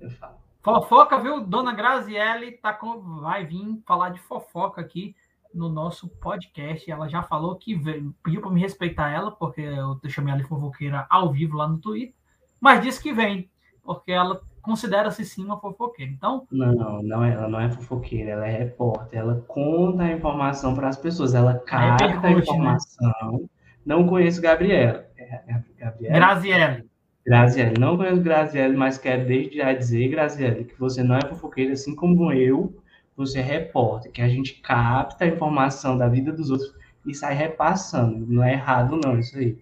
[0.00, 0.34] eu falo.
[0.62, 1.40] Fofoca, viu?
[1.44, 3.00] Dona Graziele tá com...
[3.20, 5.16] vai vir falar de fofoca aqui
[5.52, 6.88] no nosso podcast.
[6.88, 10.48] Ela já falou que veio, pediu para me respeitar ela, porque eu chamei ela de
[10.48, 12.14] fofoqueira ao vivo lá no Twitter,
[12.60, 13.50] mas disse que vem,
[13.82, 16.10] porque ela considera-se sim uma fofoqueira.
[16.12, 19.18] Então, Não, não, é- ela não é fofoqueira, ela é repórter.
[19.20, 22.32] Ela conta a informação para as pessoas, ela capta a né?
[22.32, 23.48] informação.
[23.84, 25.04] Não conheço Gabriela.
[25.16, 26.14] É, é Gabriela?
[26.14, 26.84] Graziele,
[27.24, 31.72] Graziele, não conheço Graziele, mas quero desde já dizer, Graziele, que você não é fofoqueira,
[31.72, 32.74] assim como eu,
[33.16, 36.74] você é repórter, que a gente capta a informação da vida dos outros
[37.06, 38.26] e sai repassando.
[38.26, 39.58] Não é errado, não, isso aí.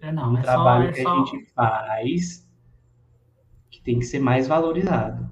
[0.00, 2.45] é não, um é só, trabalho é que só- a gente faz
[3.86, 5.30] tem que ser mais valorizado.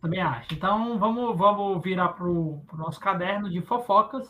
[0.00, 0.54] também acho.
[0.54, 4.28] Então, vamos, vamos virar pro, pro nosso caderno de fofocas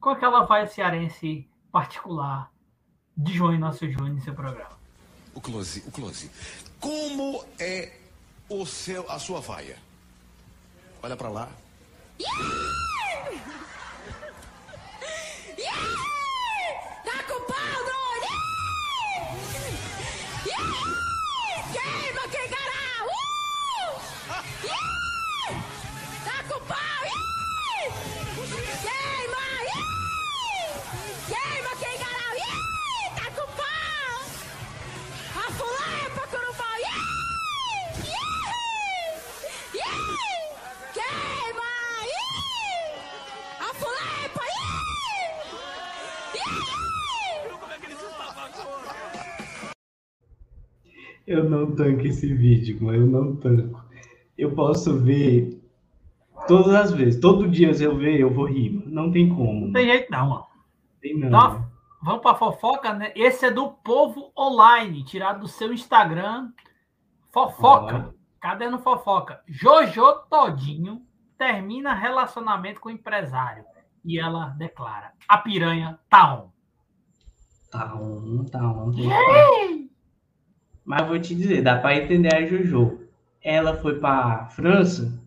[0.00, 2.50] com aquela vai cearense particular
[3.14, 4.80] de João Inácio Júnior em seu programa.
[5.34, 6.30] O close, o close.
[6.80, 7.92] Como é
[8.48, 9.76] o seu, a sua vaia?
[11.02, 11.48] Olha pra lá.
[12.18, 12.91] Tá
[51.32, 53.84] Eu não tanco esse vídeo, mas eu não tanco.
[54.36, 55.60] Eu posso ver
[56.46, 57.20] todas as vezes.
[57.20, 58.70] Todo dia se eu ver, eu vou rir.
[58.70, 58.90] mano.
[58.90, 59.66] Não tem como.
[59.66, 60.46] Não tem jeito não, mano.
[61.00, 61.28] Tem não.
[61.28, 61.64] Então,
[62.02, 63.12] vamos para fofoca, né?
[63.14, 66.50] Esse é do Povo Online, tirado do seu Instagram.
[67.32, 68.14] Fofoca.
[68.40, 69.40] Caderno fofoca.
[69.46, 71.02] Jojo Todinho
[71.38, 73.64] termina relacionamento com empresário.
[74.04, 76.50] E ela declara: a piranha tá on.
[77.70, 78.90] Tá on, tá on.
[78.90, 79.71] tem que-
[80.84, 83.00] Mas vou te dizer, dá pra entender a Jojo.
[83.42, 85.20] Ela foi pra França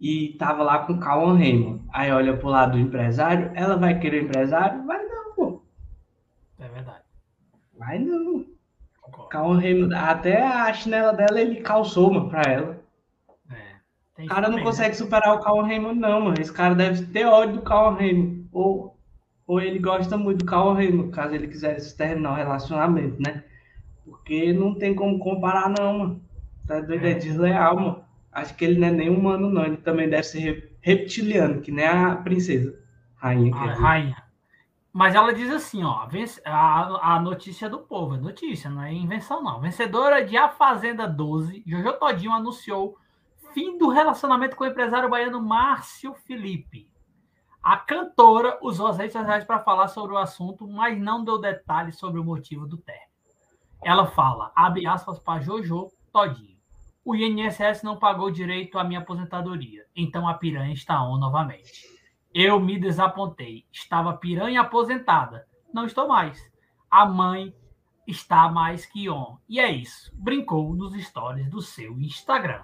[0.00, 1.82] e tava lá com o Cauan Raymond.
[1.92, 4.84] Aí olha pro lado do empresário, ela vai querer o empresário?
[4.84, 5.62] Vai não, pô.
[6.58, 7.02] É verdade.
[7.78, 8.44] Vai não.
[9.32, 12.80] Cauan Raymond, até a chinela dela ele calçou, mano, pra ela.
[13.50, 14.24] É.
[14.24, 14.64] O cara não também, né?
[14.64, 16.36] consegue superar o Cauan Raymond, não, mano.
[16.38, 18.46] Esse cara deve ter ódio do Cauan Raymond.
[18.52, 18.96] Ou,
[19.46, 23.42] ou ele gosta muito do Cauan Raymond, caso ele quisesse terminar o relacionamento, né?
[24.04, 26.22] Porque não tem como comparar, não, mano.
[26.66, 27.04] Tá doido?
[27.06, 27.14] É É.
[27.14, 28.04] desleal, mano.
[28.32, 29.64] Acho que ele não é nem humano, não.
[29.64, 32.78] Ele também deve ser re- reptiliano, que nem a princesa.
[33.16, 33.80] Rainha, A dizer.
[33.80, 34.22] rainha.
[34.92, 36.06] Mas ela diz assim, ó,
[36.44, 39.60] a, a notícia do povo, é notícia, não é invenção não.
[39.60, 42.96] Vencedora de A Fazenda 12, Jojo Todinho anunciou
[43.54, 46.88] fim do relacionamento com o empresário baiano Márcio Felipe.
[47.62, 51.96] A cantora usou as redes sociais para falar sobre o assunto, mas não deu detalhes
[51.96, 53.11] sobre o motivo do término.
[53.84, 56.56] Ela fala, abre aspas para Jojo Todinho.
[57.04, 61.84] O INSS não pagou direito à minha aposentadoria, então a piranha está on novamente.
[62.32, 63.66] Eu me desapontei.
[63.72, 65.46] Estava piranha aposentada.
[65.74, 66.40] Não estou mais.
[66.90, 67.54] A mãe
[68.06, 69.36] está mais que on.
[69.48, 70.10] E é isso.
[70.14, 72.62] Brincou nos stories do seu Instagram.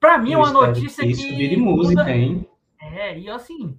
[0.00, 1.10] Para mim, é uma notícia que.
[1.10, 2.48] Isso vire música, muda- hein?
[2.80, 3.78] É, e assim,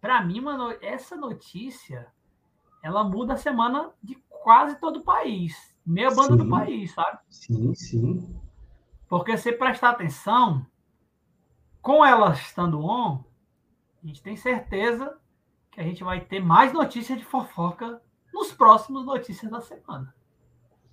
[0.00, 2.06] para mim, mano, essa notícia
[2.82, 5.76] ela muda a semana de quase todo o país.
[5.88, 6.50] Meia banda do Sim.
[6.50, 7.18] país, sabe?
[7.30, 8.36] Sim, sim.
[9.08, 10.66] Porque se prestar atenção,
[11.80, 13.24] com ela estando on,
[14.04, 15.16] a gente tem certeza
[15.70, 18.02] que a gente vai ter mais notícias de fofoca
[18.34, 20.14] nos próximos Notícias da Semana.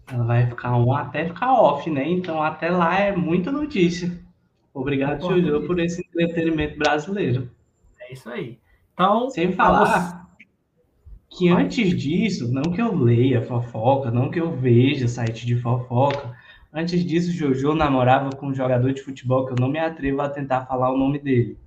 [0.07, 2.07] Ela vai ficar um até ficar off, né?
[2.07, 4.17] Então até lá é muita notícia.
[4.73, 5.67] Obrigado, nisso.
[5.67, 7.51] por esse entretenimento brasileiro.
[7.99, 8.57] É isso aí.
[8.93, 10.24] Então, Sem falar
[11.37, 16.35] que antes disso, não que eu leia fofoca, não que eu veja site de fofoca,
[16.73, 20.29] antes disso, Jojo namorava com um jogador de futebol que eu não me atrevo a
[20.29, 21.57] tentar falar o nome dele,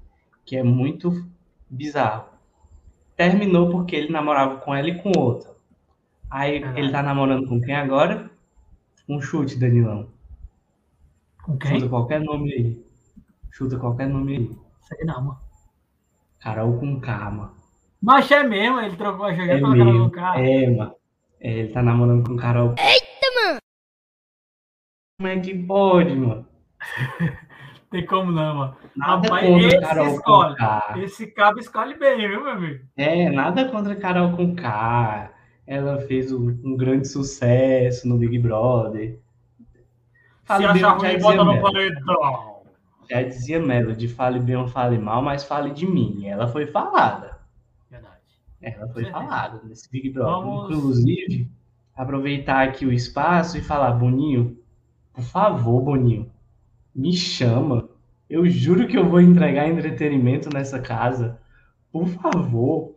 [0.45, 1.27] que é muito
[1.69, 2.27] bizarro.
[3.17, 5.51] Terminou porque ele namorava com ela e com outra.
[6.31, 6.79] Aí Caralho.
[6.79, 8.31] ele tá namorando com quem agora?
[9.09, 10.09] Um chute, Danilão.
[11.43, 11.89] Com Chuta quem?
[11.89, 12.87] qualquer nome aí.
[13.51, 14.59] Chuta qualquer nome aí.
[14.83, 15.39] Sei não, mano.
[16.39, 17.58] Carol com K, mano.
[18.01, 20.11] Mas é mesmo, ele trocou a jogar É pela mesmo.
[20.11, 20.41] cara.
[20.41, 20.95] É, mano.
[21.41, 22.75] É, ele tá namorando com Carol.
[22.79, 23.59] Eita, mano!
[25.19, 26.47] Como é que pode, mano?
[27.91, 28.77] Tem como não, mano.
[28.95, 30.57] Nada Rapaz, contra esse Carol escolhe.
[30.57, 30.99] com.
[31.01, 32.85] Esse cabo escolhe bem, viu, meu amigo?
[32.97, 35.33] É, nada contra Carol com K.
[35.67, 39.19] Ela fez um, um grande sucesso no Big Brother.
[40.45, 41.63] Se bem, achar já ruim, dizia bota no Melo.
[41.63, 42.63] paredão.
[43.11, 46.27] Já dizia Melody, fale bem ou fale mal, mas fale de mim.
[46.27, 47.38] Ela foi falada.
[48.61, 49.13] Ela foi Certeza.
[49.25, 50.33] falada nesse Big Brother.
[50.33, 51.51] Vamos- Inclusive,
[51.95, 54.59] aproveitar aqui o espaço e falar, Boninho,
[55.13, 56.31] por favor, Boninho,
[56.95, 57.89] me chama.
[58.29, 61.41] Eu juro que eu vou entregar entretenimento nessa casa.
[61.91, 62.95] Por favor.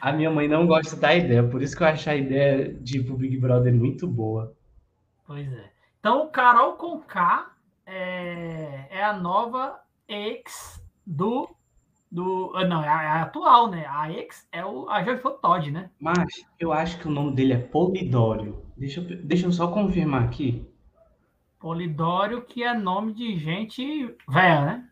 [0.00, 2.98] A minha mãe não gosta da ideia, por isso que eu acho a ideia de
[2.98, 4.54] ir pro Big Brother muito boa.
[5.26, 5.70] Pois é.
[5.98, 7.50] Então, Carol com K
[7.86, 11.48] é, é a nova ex do.
[12.14, 13.84] Do ah, não, é a, é a atual, né?
[13.88, 15.90] A ex é o, a Joyful Todd, né?
[16.00, 18.62] Mas eu acho que o nome dele é Polidório.
[18.76, 20.64] Deixa eu, deixa eu só confirmar aqui.
[21.58, 24.88] Polidório, que é nome de gente velha, né?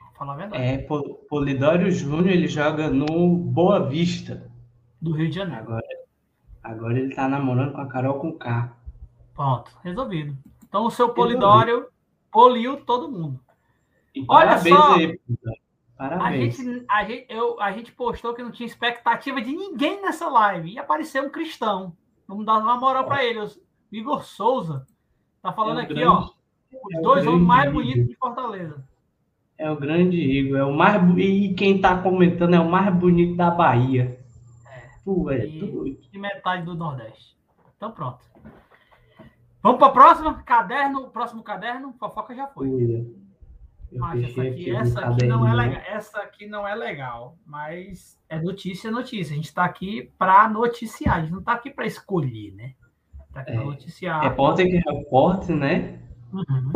[0.00, 0.62] Vou falar a verdade.
[0.64, 4.50] É, Po- Polidório Júnior, ele joga no Boa Vista.
[5.00, 5.62] Do Rio de Janeiro.
[5.62, 5.86] Agora,
[6.62, 8.76] agora ele tá namorando com a Carol com K.
[9.34, 10.36] Pronto, resolvido.
[10.68, 11.86] Então, o seu Polidório
[12.32, 13.38] poliu todo mundo.
[14.14, 14.94] E Olha parabéns só.
[14.94, 15.20] aí,
[16.02, 16.14] puta.
[16.14, 16.56] A Parabéns.
[16.56, 20.72] gente, a, gente, eu, a gente postou que não tinha expectativa de ninguém nessa live.
[20.72, 21.96] E apareceu um cristão.
[22.26, 23.40] Vamos dar uma moral para ele.
[23.40, 23.50] O
[23.92, 24.86] Igor Souza
[25.42, 26.30] tá falando É aqui, grande- ó.
[26.72, 28.82] Os é dois homens mais bonitos de Fortaleza.
[29.58, 30.58] É o grande Igor.
[30.58, 34.18] É o mais, e quem tá comentando é o mais bonito da Bahia.
[35.04, 35.98] Tu é E- doido.
[36.12, 37.36] E metade do Nordeste.
[37.76, 38.20] Então, pronto.
[39.62, 40.42] Vamos para a próxima?
[40.42, 41.92] Caderno, próximo caderno.
[41.98, 42.68] Fofoca já foi.
[42.68, 43.04] Cuida.
[43.92, 45.82] Eu essa aqui, essa aqui não é legal.
[45.86, 49.32] Essa aqui não é legal, mas é notícia, é notícia.
[49.32, 52.74] A gente está aqui para noticiar, a gente não está aqui para escolher, né?
[53.28, 53.64] Está aqui para É.
[53.64, 54.22] noticiar.
[54.22, 56.00] Repórter que repórter, né?
[56.32, 56.72] Uhum.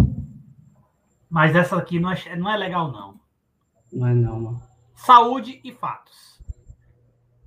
[1.30, 3.18] Mas essa aqui não é, não é legal, não.
[3.92, 4.62] Não é não, mano.
[4.94, 6.42] Saúde e fatos.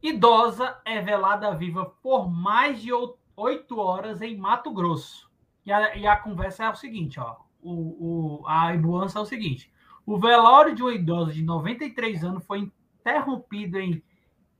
[0.02, 2.90] Idosa é velada viva por mais de
[3.36, 5.30] oito horas em Mato Grosso.
[5.66, 7.36] E a, e a conversa é o seguinte, ó.
[7.62, 9.72] O, o, a ibuança é o seguinte.
[10.06, 14.02] O velório de uma idosa de 93 anos foi interrompido em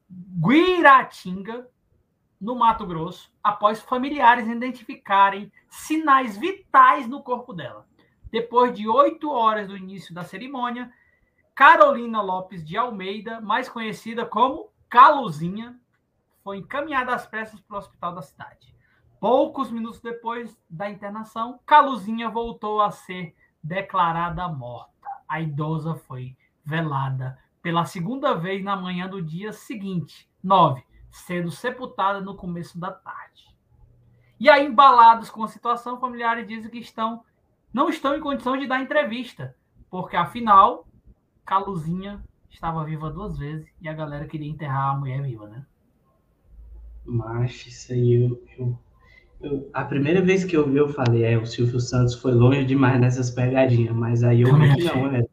[0.10, 1.68] Guiratinga,
[2.40, 7.86] no Mato Grosso, após familiares identificarem sinais vitais no corpo dela.
[8.32, 10.92] Depois de oito horas do início da cerimônia,
[11.54, 15.78] Carolina Lopes de Almeida, mais conhecida como Caluzinha,
[16.42, 18.74] foi encaminhada às pressas para o hospital da cidade.
[19.20, 24.90] Poucos minutos depois da internação, Caluzinha voltou a ser declarada morta.
[25.28, 32.22] A idosa foi velada pela segunda vez na manhã do dia seguinte, 9, sendo sepultada
[32.22, 33.54] no começo da tarde.
[34.40, 37.26] E aí, embalados com a situação, familiares dizem que estão,
[37.74, 39.54] não estão em condição de dar entrevista,
[39.90, 40.88] porque afinal
[41.46, 45.66] Caluzinha estava viva duas vezes e a galera queria enterrar a mulher viva, né?
[47.06, 48.80] Mas isso eu-
[49.42, 52.66] eu- A primeira vez que eu vi, eu falei, é, o Silvio Santos foi longe
[52.66, 55.24] demais nessas pegadinhas, mas aí eu vi que não, é.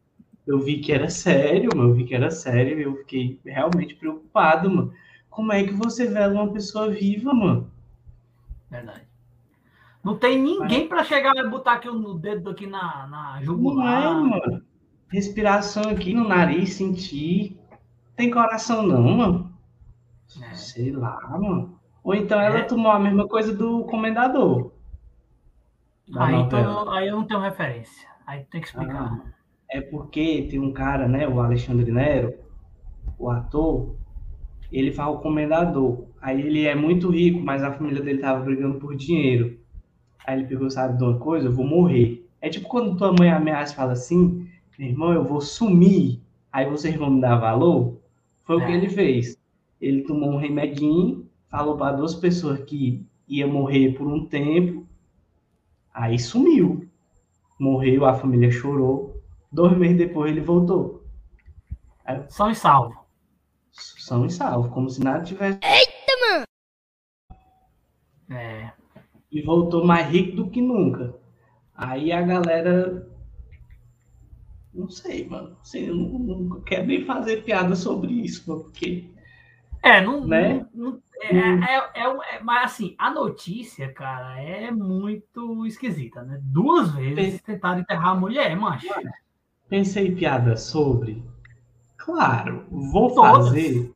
[0.46, 1.90] Eu vi que era sério, mano.
[1.90, 4.92] Eu vi que era sério e eu fiquei realmente preocupado, mano.
[5.28, 7.70] Como é que você vela uma pessoa viva, mano?
[8.70, 9.02] Verdade.
[10.04, 13.44] Não tem ninguém para chegar e botar aqui o dedo aqui na, na Não é,
[13.44, 14.14] jugular.
[14.14, 14.62] mano.
[15.08, 17.58] Respiração aqui no nariz, sentir.
[18.14, 19.52] Tem coração não, mano.
[20.40, 20.54] É.
[20.54, 21.75] Sei lá, mano.
[22.06, 22.62] Ou então ela É.
[22.62, 24.70] tomou a mesma coisa do comendador.
[26.08, 28.08] da Aí, então, aí eu não tenho referência.
[28.24, 29.12] Aí tem que explicar.
[29.12, 29.32] Ah,
[29.68, 32.32] É porque tem um cara, né, o Alexandre Nero,
[33.18, 33.96] o ator,
[34.70, 36.04] ele faz o comendador.
[36.22, 39.58] Aí ele é muito rico, mas a família dele tava brigando por dinheiro.
[40.24, 41.48] Aí ele pegou, sabe de uma coisa?
[41.48, 42.24] Eu vou morrer.
[42.40, 44.48] É tipo quando tua mãe ameaça e fala assim,
[44.78, 46.20] meu irmão, eu vou sumir.
[46.52, 47.98] Aí vocês vão me dar valor?
[48.44, 48.76] Foi o que É.
[48.76, 49.36] ele fez.
[49.80, 51.25] ele tomou um remedinho,
[51.56, 54.86] falou para duas pessoas que ia morrer por um tempo,
[55.92, 56.86] aí sumiu.
[57.58, 59.22] Morreu, a família chorou.
[59.50, 61.02] Dois meses depois ele voltou.
[62.28, 62.94] São e salvo.
[63.72, 65.58] São e salvo, como se nada tivesse.
[68.28, 68.72] É.
[69.32, 71.14] E voltou mais rico do que nunca.
[71.74, 73.10] Aí a galera.
[74.74, 75.56] Não sei, mano.
[75.62, 79.15] Assim, eu não, não quero nem fazer piada sobre isso, mano, porque.
[79.86, 80.26] É, não.
[80.26, 80.66] Né?
[80.74, 86.38] não- não- é, é- é- é- mas assim, a notícia, cara, é muito esquisita, né?
[86.42, 88.86] Duas vezes tentaram enterrar a mulher, macho.
[89.68, 91.24] Pensei piada sobre.
[91.96, 93.46] Claro, vou Todas.
[93.48, 93.92] fazer.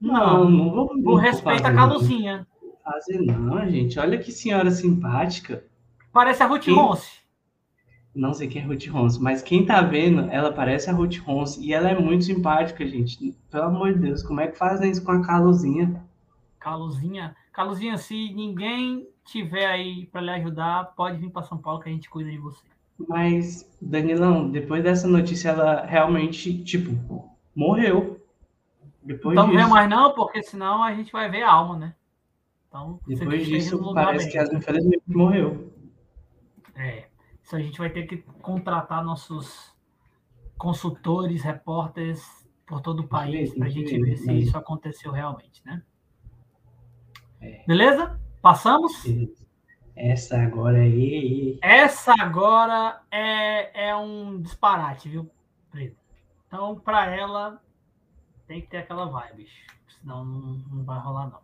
[0.00, 0.94] Não, não vou.
[0.94, 1.86] não vou respeito fazer, a.
[1.86, 3.98] Não vou fazer, não, gente.
[3.98, 5.64] Olha que senhora simpática.
[6.12, 6.74] Parece a Ruth Quem?
[6.74, 7.23] Ronce.
[8.14, 11.60] Não sei quem é Ruth Ronce, mas quem tá vendo, ela parece a Ruth Ronce
[11.60, 13.36] e ela é muito simpática, gente.
[13.50, 16.00] Pelo amor de Deus, como é que fazem isso com a Caluzinha?
[16.60, 17.34] Caluzinha.
[17.52, 21.92] Caluzinha, se ninguém tiver aí pra lhe ajudar, pode vir pra São Paulo que a
[21.92, 22.62] gente cuida de você.
[23.08, 28.20] Mas, Danilão, depois dessa notícia, ela realmente, tipo, morreu.
[29.02, 31.76] Depois Então não vê disso, mais não, porque senão a gente vai ver a alma,
[31.76, 31.94] né?
[32.68, 34.32] Então, depois disso parece bem.
[34.32, 35.72] que ela infelizmente morreu.
[36.74, 37.06] É,
[37.44, 39.70] isso a gente vai ter que contratar nossos
[40.56, 42.24] consultores, repórteres
[42.66, 45.82] por todo o país para a gente ver, se isso aconteceu realmente, né?
[47.42, 47.62] É.
[47.66, 48.18] Beleza?
[48.40, 48.92] Passamos?
[49.94, 51.58] Essa agora aí.
[51.60, 55.30] Essa agora é, é um disparate, viu,
[55.70, 55.96] Preto?
[56.46, 57.62] Então, para ela,
[58.46, 59.66] tem que ter aquela vibe, bicho.
[60.00, 60.40] Senão não,
[60.72, 61.40] não vai rolar, não.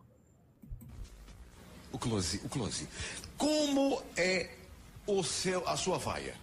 [1.93, 2.89] O close, o close.
[3.37, 4.60] Como é
[5.17, 6.35] o seu, a sua vaia?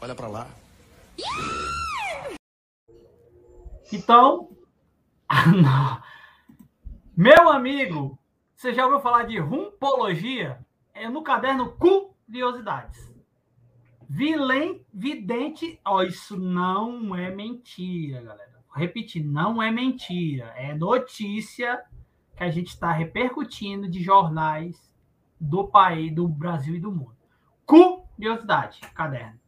[0.00, 0.48] Olha pra lá.
[3.92, 4.50] Então,
[5.62, 6.02] não.
[7.16, 8.18] meu amigo,
[8.54, 10.64] você já ouviu falar de rumpologia?
[10.94, 13.10] É no caderno Curiosidades.
[14.08, 18.62] Vilém, vidente, ó, isso não é mentira, galera.
[18.68, 20.46] Vou repetir, não é mentira.
[20.56, 21.82] É notícia
[22.36, 24.92] que a gente está repercutindo de jornais
[25.40, 27.21] do país, do Brasil e do mundo.
[27.66, 29.40] Curiosidade, caderno.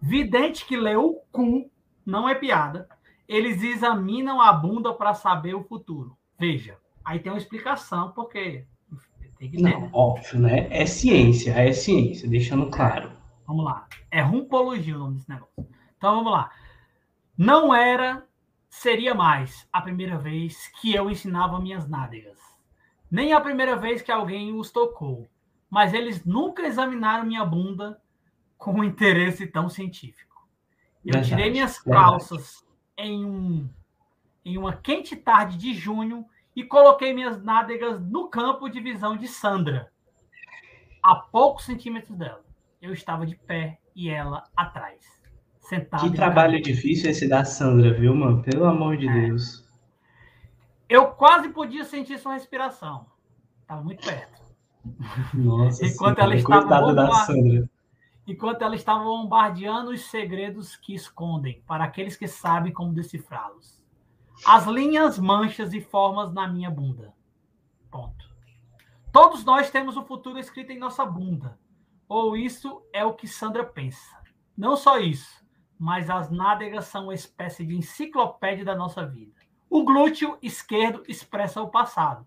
[0.00, 1.70] Vidente que leu o cu,
[2.04, 2.88] não é piada,
[3.28, 6.16] eles examinam a bunda para saber o futuro.
[6.38, 8.66] Veja, aí tem uma explicação, porque
[9.38, 9.62] tem que ter.
[9.62, 9.90] Não, né?
[9.92, 10.68] óbvio, né?
[10.70, 13.12] É ciência, é ciência, deixando claro.
[13.46, 13.86] Vamos lá.
[14.10, 15.68] É rumpologia o nome desse negócio.
[15.96, 16.50] Então vamos lá.
[17.36, 18.24] Não era,
[18.68, 22.38] seria mais a primeira vez que eu ensinava minhas nádegas.
[23.10, 25.28] Nem a primeira vez que alguém os tocou.
[25.72, 27.98] Mas eles nunca examinaram minha bunda
[28.58, 30.46] com um interesse tão científico.
[31.02, 32.04] Eu Verdade, tirei minhas verdade.
[32.04, 32.62] calças
[32.94, 33.70] em, um,
[34.44, 39.26] em uma quente tarde de junho e coloquei minhas nádegas no campo de visão de
[39.26, 39.90] Sandra,
[41.02, 42.44] a poucos centímetros dela.
[42.82, 45.02] Eu estava de pé e ela atrás,
[45.58, 46.06] sentada.
[46.06, 48.42] Que trabalho difícil esse da Sandra, viu, mano?
[48.42, 49.12] Pelo amor de É.
[49.12, 49.66] Deus.
[50.86, 53.06] Eu quase podia sentir sua respiração.
[53.62, 54.41] Estava muito perto.
[55.34, 57.68] Nossa Enquanto ela estava da Sandra.
[58.26, 63.80] Enquanto ela estava bombardeando os segredos que escondem para aqueles que sabem como decifrá-los.
[64.46, 67.12] As linhas, manchas e formas na minha bunda.
[67.90, 68.24] Ponto.
[69.12, 71.58] Todos nós temos o futuro escrito em nossa bunda.
[72.08, 74.16] Ou isso é o que Sandra pensa.
[74.56, 75.44] Não só isso,
[75.78, 79.34] mas as nádegas são uma espécie de enciclopédia da nossa vida.
[79.68, 82.26] O glúteo esquerdo expressa o passado,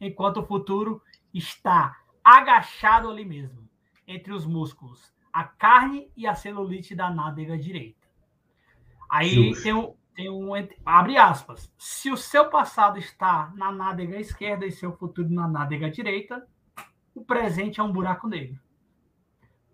[0.00, 1.02] enquanto o futuro
[1.38, 3.68] está agachado ali mesmo,
[4.06, 8.06] entre os músculos, a carne e a celulite da nádega direita.
[9.08, 9.62] Aí Justo.
[9.62, 10.50] tem um, tem um.
[10.84, 11.72] Abre aspas.
[11.78, 16.46] Se o seu passado está na nádega esquerda e seu futuro na nádega direita,
[17.14, 18.60] o presente é um buraco negro.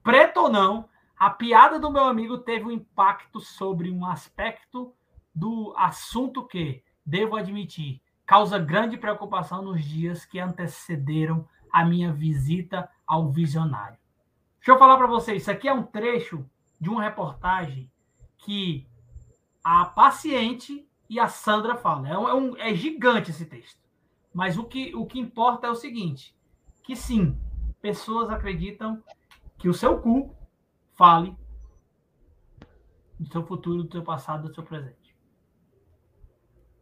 [0.03, 4.95] Preto ou não, a piada do meu amigo teve um impacto sobre um aspecto
[5.35, 12.89] do assunto que, devo admitir, causa grande preocupação nos dias que antecederam a minha visita
[13.07, 13.99] ao visionário.
[14.59, 16.49] Deixa eu falar para vocês, isso aqui é um trecho
[16.81, 17.91] de uma reportagem
[18.39, 18.87] que
[19.63, 22.07] a paciente e a Sandra falam.
[22.07, 23.83] É, é um- é gigante esse texto.
[24.33, 26.37] Mas o que, o que importa é o seguinte:
[26.83, 27.39] que sim,
[27.81, 29.03] pessoas acreditam
[29.59, 30.35] que o seu cu
[30.95, 31.37] fale
[33.19, 35.04] do seu futuro, do seu passado, do seu presente.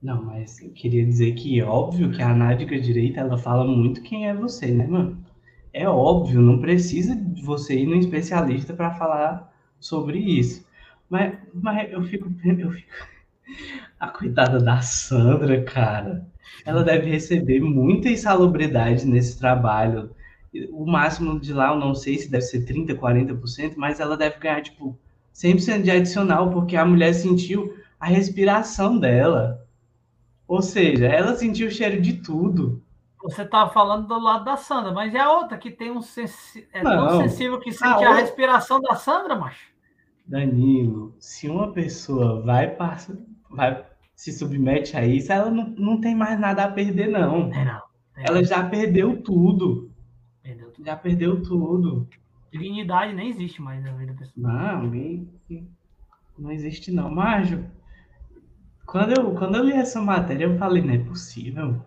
[0.03, 4.03] Não, mas eu queria dizer que é óbvio que a nádega direita, ela fala muito
[4.03, 5.24] quem é você, né, mano?
[5.72, 10.66] É óbvio, não precisa de você ir num especialista para falar sobre isso.
[11.09, 12.92] Mas, mas eu fico, eu fico...
[14.00, 16.26] A coitada da Sandra, cara.
[16.64, 20.11] ela deve receber muita insalubridade nesse trabalho.
[20.72, 24.38] O máximo de lá, eu não sei se deve ser 30%, 40%, mas ela deve
[24.38, 24.98] ganhar, tipo,
[25.34, 29.62] 100% de adicional, porque a mulher sentiu a respiração dela.
[30.53, 32.82] Ou seja, ela sentiu o cheiro de tudo.
[33.22, 36.68] Você tá falando do lado da Sandra, mas é a outra que tem um sensi...
[36.74, 37.20] é tão Não.
[37.22, 39.72] sensível que sente A a, respiração da Sandra, macho.
[40.26, 43.82] Danilo, se uma pessoa vai, passa, vai
[44.14, 47.50] se submete a isso, ela não, não tem mais nada a perder, não.
[47.50, 47.82] É não.
[48.18, 49.90] É, Ela já perdeu tudo.
[50.42, 50.84] Perdeu tudo.
[50.84, 52.07] Já perdeu tudo.
[52.53, 54.36] Dignidade nem existe mais na vida pessoal.
[54.36, 55.26] Não,
[56.38, 57.11] não existe não.
[57.11, 57.70] Mágio,
[58.93, 61.82] quando eu, quando eu li essa matéria, eu falei, não é possível.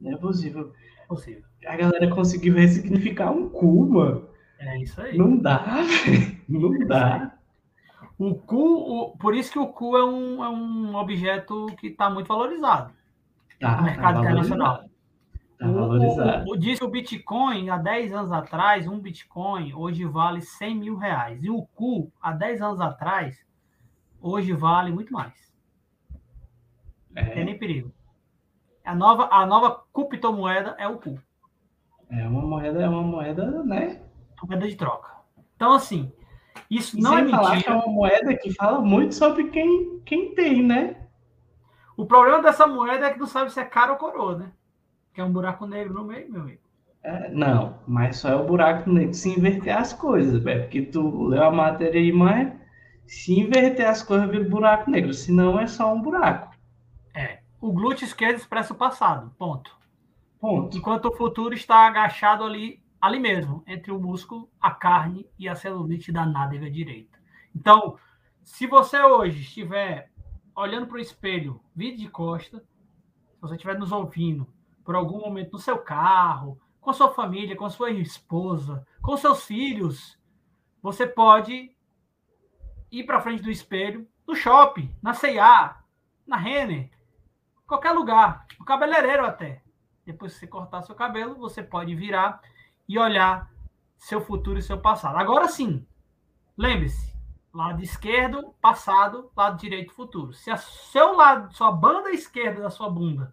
[0.00, 0.72] Não é possível.
[1.08, 1.42] Possível.
[1.66, 4.28] A galera conseguiu ressignificar um cu, mano.
[4.58, 5.16] É isso aí.
[5.16, 6.36] Não dá, velho.
[6.48, 7.34] Não dá.
[8.18, 12.10] O cu, o- por isso que o cu é um, é um objeto que está
[12.10, 12.92] muito valorizado
[13.58, 14.68] Tá, no mercado tá internacional.
[14.74, 14.90] valorizado.
[15.58, 16.44] Tá valorizado.
[16.46, 20.42] O, o, o, diz que o Bitcoin, há 10 anos atrás, um Bitcoin hoje vale
[20.42, 21.42] 100 mil reais.
[21.42, 23.38] E o cu, há 10 anos atrás,
[24.20, 25.49] hoje vale muito mais.
[27.10, 27.92] Não tem É, nem perigo.
[28.84, 31.18] A nova, a nova criptomoeda é o cu.
[32.10, 34.00] é uma moeda, é uma moeda, né?
[34.42, 35.10] Moeda de troca.
[35.56, 36.12] Então, assim,
[36.70, 37.74] isso E não é falar que é mentira.
[37.74, 41.08] uma moeda que fala muito sobre quem, quem tem, né?
[41.96, 44.52] O problema dessa moeda é que não sabe se é cara ou coroa, né?
[45.14, 46.62] Que é um buraco negro no meio, meu amigo.
[47.02, 50.62] É, não, mas só é o buraco negro se inverter as coisas, velho.
[50.62, 52.52] Porque tu leu a matéria aí, mas
[53.06, 56.49] se inverter as coisas vira buraco negro, senão é só um buraco.
[57.14, 57.42] É.
[57.60, 59.34] O glúteo esquerdo expressa o passado.
[59.38, 59.76] Ponto.
[60.40, 60.76] Ponto.
[60.76, 65.54] Enquanto o futuro está agachado ali, ali mesmo, entre o músculo, a carne e a
[65.54, 67.18] celulite da nádega direita.
[67.54, 67.96] Então,
[68.42, 70.10] se você hoje estiver
[70.54, 74.46] olhando para o espelho, vídeo de costa, se você estiver nos ouvindo
[74.84, 80.18] por algum momento no seu carro, com sua família, com sua esposa, com seus filhos,
[80.82, 81.70] você pode
[82.90, 85.82] ir para frente do espelho, no shopping, na C&A,
[86.26, 86.90] na Renner,
[87.70, 89.62] qualquer lugar, no cabeleireiro até.
[90.04, 92.40] Depois que você cortar seu cabelo, você pode virar
[92.88, 93.48] e olhar
[93.96, 95.16] seu futuro e seu passado.
[95.16, 95.86] Agora sim,
[96.58, 97.14] lembre-se,
[97.54, 100.32] lado esquerdo, passado, lado direito, futuro.
[100.32, 103.32] Se a seu lado, sua banda esquerda da sua bunda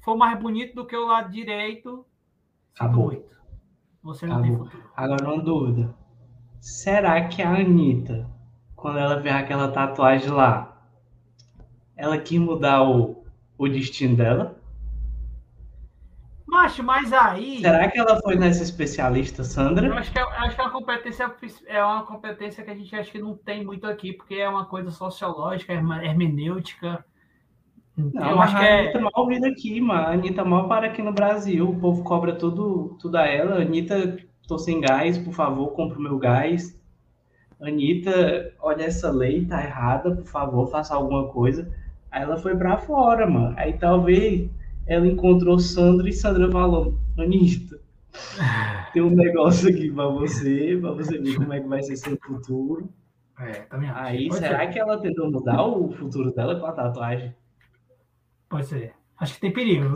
[0.00, 2.04] for mais bonito do que o lado direito,
[2.74, 3.06] Acabou.
[3.06, 3.36] muito.
[4.02, 4.66] Você não tem Acabou.
[4.70, 4.90] futuro.
[4.94, 5.94] Agora uma dúvida.
[6.60, 8.28] Será que a Anitta,
[8.76, 10.82] quando ela vê aquela tatuagem lá,
[11.96, 13.17] ela quis mudar o,
[13.58, 14.58] o destino dela?
[16.46, 17.60] Macho, mas aí.
[17.60, 19.94] Será que ela foi nessa especialista, Eu Sandra?
[19.98, 21.34] acho que, é, eu acho que é uma competência
[21.66, 24.64] é uma competência que a gente acha que não tem muito aqui, porque é uma
[24.64, 27.04] coisa sociológica, hermenêutica.
[27.96, 28.80] Não, eu mas acho que a é.
[28.80, 30.06] Anitta mal vindo aqui, mano.
[30.06, 31.68] A Anitta mal para aqui no Brasil.
[31.68, 33.60] O povo cobra tudo, tudo a ela.
[33.60, 36.80] Anitta, tô sem gás, por favor, compra o meu gás.
[37.60, 41.68] Anitta, olha essa lei, tá errada, por favor, faça alguma coisa.
[42.10, 43.54] Aí ela foi pra fora, mano.
[43.56, 44.50] Aí talvez
[44.86, 47.80] ela encontrou Sandra e Sandra falou: Anitta,
[48.92, 52.16] tem um negócio aqui pra você, pra você ver como é que vai ser seu
[52.16, 52.88] futuro.
[53.38, 54.00] É, também acho.
[54.00, 54.72] Aí, Pode será ser.
[54.72, 57.34] que ela tentou mudar o futuro dela com a tatuagem?
[58.48, 58.92] Pode ser.
[59.18, 59.94] Acho que tem perigo.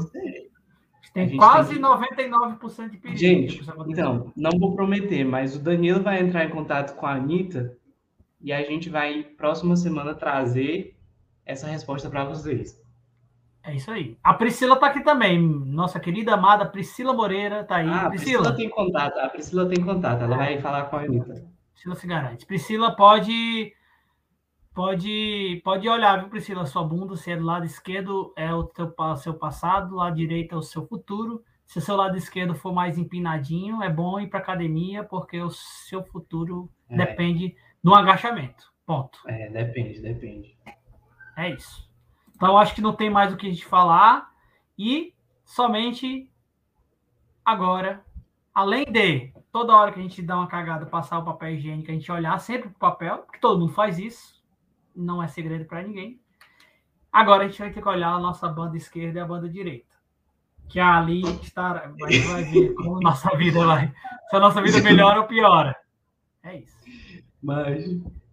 [1.14, 3.18] Tem quase tem 99% de perigo.
[3.18, 7.76] Gente, então, não vou prometer, mas o Danilo vai entrar em contato com a Anitta
[8.40, 10.96] e a gente vai, próxima semana, trazer
[11.44, 12.80] essa resposta para vocês.
[13.64, 14.18] É isso aí.
[14.24, 15.40] A Priscila tá aqui também.
[15.40, 17.88] Nossa querida amada Priscila Moreira tá aí.
[17.88, 21.02] Ah, a Priscila, Priscila tem contato, a Priscila tem contato, ela vai falar com a
[21.02, 21.46] Anitta.
[21.72, 22.46] Priscila se garante.
[22.46, 23.72] Priscila pode.
[24.74, 26.64] Pode, pode olhar, viu, Priscila?
[26.64, 30.54] Sua bunda, se é do lado esquerdo, é o teu, seu passado, do lado direito
[30.54, 31.44] é o seu futuro.
[31.66, 35.50] Se o seu lado esquerdo for mais empinadinho, é bom ir para academia, porque o
[35.50, 36.96] seu futuro É.
[36.96, 38.72] depende do agachamento.
[38.86, 39.18] Ponto.
[39.26, 40.56] É, depende, depende.
[41.36, 41.88] É isso.
[42.34, 44.30] Então, acho que não tem mais o que a gente falar.
[44.78, 45.14] E
[45.44, 46.30] somente
[47.44, 48.04] agora,
[48.54, 51.94] além de toda hora que a gente dá uma cagada, passar o papel higiênico, a
[51.94, 54.42] gente olhar sempre pro papel, porque todo mundo faz isso.
[54.94, 56.20] Não é segredo para ninguém.
[57.12, 59.92] Agora a gente vai ter que olhar a nossa banda esquerda e a banda direita.
[60.68, 61.92] Que ali está.
[61.98, 63.92] Vai, vai ver como a nossa vida vai.
[64.30, 65.76] Se a nossa vida melhora ou piora.
[66.42, 66.76] É isso.
[67.42, 67.84] Mas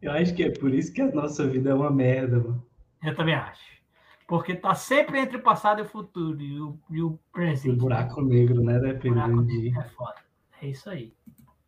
[0.02, 2.69] eu acho que é por isso que a nossa vida é uma merda, mano.
[3.04, 3.80] Eu também acho.
[4.28, 7.78] Porque tá sempre entre o passado e o futuro e o, e o presente.
[7.78, 8.78] buraco negro, né?
[8.78, 9.78] Buraco Dependendo de.
[9.78, 10.24] é foda.
[10.62, 11.14] É isso aí.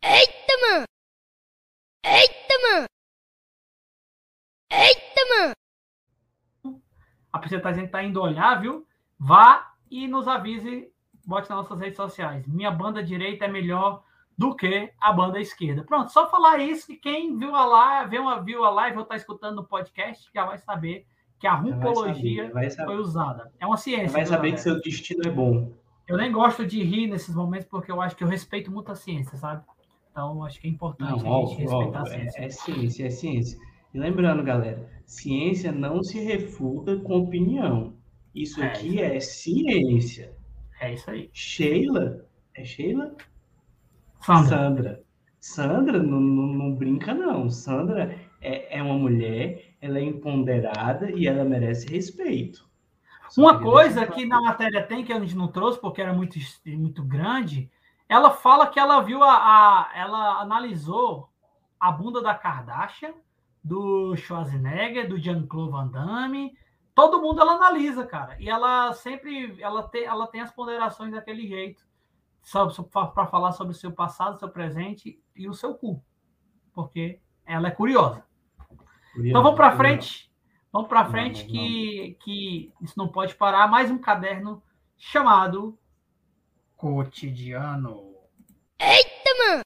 [0.03, 0.86] Eita, mano!
[2.05, 2.86] Eita, mano!
[4.71, 5.21] Eita,
[6.65, 6.82] mano!
[7.32, 8.86] A Priscila tá que tá indo olhar, viu?
[9.21, 10.91] vá e nos avise,
[11.23, 12.47] bote nas nossas redes sociais.
[12.47, 14.03] Minha banda direita é melhor
[14.36, 15.84] do que a banda esquerda.
[15.84, 19.03] Pronto, só falar isso e quem viu a live, viu a, viu a live ou
[19.03, 21.05] está escutando no podcast já vai saber
[21.42, 23.52] que a rumpologia vai saber, vai foi usada.
[23.60, 24.12] É uma ciência.
[24.12, 25.74] Vai saber que seu destino é bom.
[26.08, 28.96] Eu nem gosto de rir nesses momentos porque eu acho que eu respeito muito a
[28.96, 29.64] ciência, sabe?
[30.12, 32.39] Então, acho que é importante Não, a gente ó, respeitar ó, a ciência.
[32.39, 33.60] É, é ciência, é ciência.
[33.92, 37.96] E lembrando, galera, ciência não se refuta com opinião.
[38.36, 40.38] Isso É, aqui isso é ciência.
[40.80, 41.30] É isso aí.
[41.34, 42.24] Sheila,
[42.54, 43.16] é Sheila?
[44.20, 45.04] Sandra, Sandra.
[45.39, 47.50] Sandra não, não, não brinca, não.
[47.50, 52.69] Sandra é, é uma mulher, ela é empoderada e ela merece respeito.
[53.29, 56.38] Só uma coisa que na matéria tem que a gente não trouxe porque era muito,
[56.67, 57.69] muito grande,
[58.07, 61.29] ela fala que ela viu a, a- ela analisou
[61.79, 63.13] a bunda da Kardashian,
[63.63, 66.53] do Schwarzenegger, do Jean-Claude Van Damme,
[66.93, 68.36] todo mundo ela analisa, cara.
[68.39, 71.84] E ela sempre ela tem, ela tem as ponderações daquele jeito,
[72.91, 76.03] para falar sobre o seu passado, seu presente e o seu cu.
[76.73, 78.25] Porque ela é curiosa.
[79.18, 80.32] Então vamos para frente.
[80.72, 81.51] Vamos para frente vamos.
[81.51, 83.68] que, que isso não pode parar.
[83.68, 84.64] Mais um caderno
[84.97, 85.78] chamado
[86.78, 88.16] Cotidiano.
[88.80, 89.62] Eita, mano!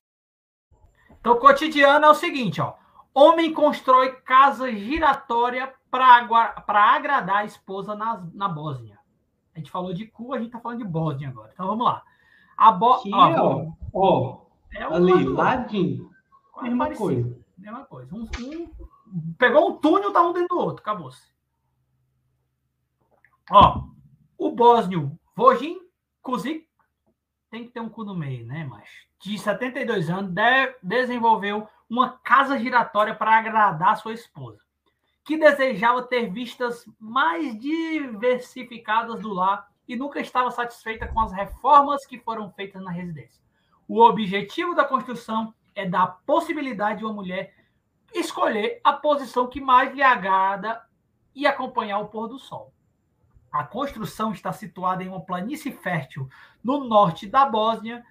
[1.19, 2.73] Então, o cotidiano é o seguinte, ó.
[3.13, 8.99] Homem constrói casa giratória para agradar a esposa na, na Bósnia.
[9.55, 11.51] A gente falou de cu, a gente tá falando de Bósnia agora.
[11.53, 12.03] Então vamos lá.
[12.57, 12.95] A Bo...
[12.95, 14.41] Aqui, ó, ó, ó,
[14.73, 16.11] é um ali, ladinho,
[16.51, 17.37] quase mesma coisa.
[17.57, 18.13] Mesma coisa.
[18.13, 18.71] Um, um-
[19.37, 20.81] pegou um túnel, tá um dentro do outro.
[20.81, 21.33] Acabou-se.
[23.51, 23.83] Ó,
[24.37, 25.79] o bósnio Vojin
[26.21, 26.67] Kuzik
[27.49, 28.89] tem que ter um cu no meio, né, mas
[29.21, 34.59] de 72 anos, de- desenvolveu uma casa giratória para agradar sua esposa,
[35.23, 42.05] que desejava ter vistas mais diversificadas do lar e nunca estava satisfeita com as reformas
[42.05, 43.43] que foram feitas na residência.
[43.87, 47.54] O objetivo da construção é dar a possibilidade de uma mulher
[48.19, 50.81] escolher a posição que mais lhe agrada
[51.33, 52.73] e acompanhar o pôr do sol.
[53.51, 56.27] A construção está situada em uma planície fértil
[56.63, 58.03] no norte da Bósnia,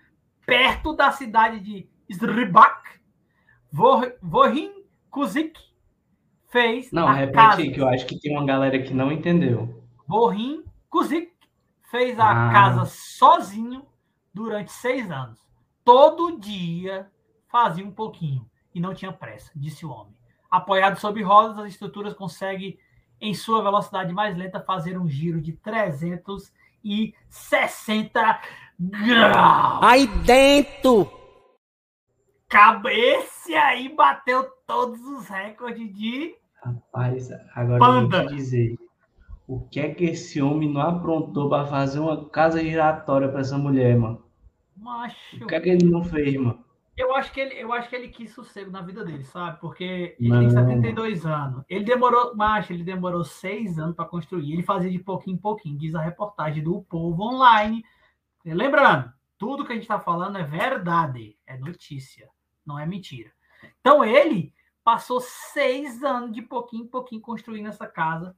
[0.47, 1.89] perto da cidade de.
[3.71, 4.73] Vor- Vorin
[5.11, 5.59] Kuzik
[6.49, 7.63] fez Não, a repete casa.
[7.63, 9.83] aí, que eu acho que tem uma galera que não entendeu.
[10.07, 11.33] Vorin Kuzik
[11.91, 12.53] fez a Ah.
[12.53, 13.87] casa sozinho
[14.33, 15.41] durante seis anos.
[15.85, 17.11] Todo dia
[17.49, 20.17] fazia um pouquinho e não tinha pressa, disse o homem.
[20.51, 22.77] Apoiado sob rodas, as estruturas conseguem,
[23.21, 28.41] em sua velocidade mais lenta, fazer um giro de 360
[28.79, 29.83] graus.
[29.83, 31.11] Aí dentro!
[32.49, 38.17] Cabeça aí bateu todos os recordes de Rapaz, agora Panda.
[38.17, 38.79] eu vou te dizer.
[39.47, 43.59] O que é que esse homem não aprontou para fazer uma casa giratória para essa
[43.59, 44.25] mulher, mano?
[44.77, 45.43] macho.
[45.43, 46.64] O que é que ele não fez, mano?
[46.97, 49.61] Eu acho que ele, eu acho que ele quis sossego na vida dele, sabe?
[49.61, 50.41] Porque ele Não.
[50.41, 51.65] tem 72 anos.
[51.69, 54.53] Ele demorou, macho, ele demorou seis anos para construir.
[54.53, 57.85] Ele fazia de pouquinho em pouquinho, diz a reportagem do Povo Online.
[58.45, 62.29] Lembrando, tudo que a gente está falando é verdade, é notícia,
[62.65, 63.33] não é mentira.
[63.81, 64.53] Então ele
[64.85, 68.37] passou seis anos de pouquinho em pouquinho construindo essa casa.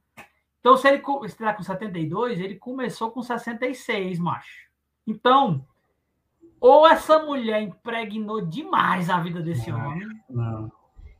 [0.59, 4.67] Então, se ele está com 72, ele começou com 66, macho.
[5.05, 5.65] Então,
[6.59, 9.79] ou essa mulher impregnou demais a vida desse Não.
[9.79, 10.71] homem, Não,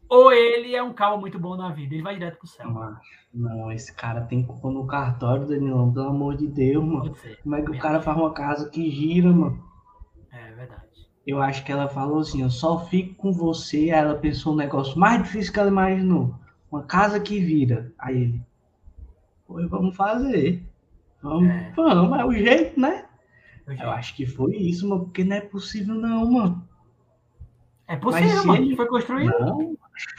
[0.09, 2.69] ou ele é um cabo muito bom na vida, ele vai direto pro céu.
[2.69, 2.97] não,
[3.33, 7.13] não, esse cara tem culpa no cartório, Danilão, pelo amor de Deus, mano.
[7.15, 7.39] Ser.
[7.43, 9.61] Como é que o cara faz uma casa que gira, mano?
[10.31, 10.81] É verdade.
[11.25, 13.77] Eu acho que ela falou assim, eu só fico com você.
[13.91, 16.33] Aí ela pensou um negócio mais difícil que ela imaginou.
[16.71, 17.91] Uma casa que vira.
[17.99, 18.41] Aí ele,
[19.45, 20.63] pois vamos fazer.
[21.21, 21.73] Vamos, É.
[21.75, 23.06] vamos, é o jeito, né?
[23.67, 26.67] Eu já- acho que foi isso, mano, porque não é possível não, mano.
[27.87, 28.63] É possível, Mas mano.
[28.65, 29.33] ele- Foi construído.
[29.39, 29.77] Não,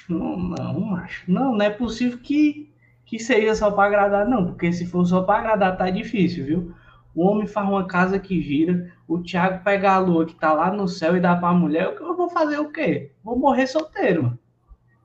[0.09, 1.25] não, não, macho.
[1.31, 2.73] Não, não é possível que,
[3.05, 4.47] que seja só pra agradar, não.
[4.47, 6.75] Porque se for só pra agradar, tá difícil, viu?
[7.15, 10.71] O homem faz uma casa que gira, o Thiago pega a lua que tá lá
[10.71, 13.13] no céu e dá pra mulher, eu, eu vou fazer o quê?
[13.25, 14.39] Vou morrer solteiro, mano.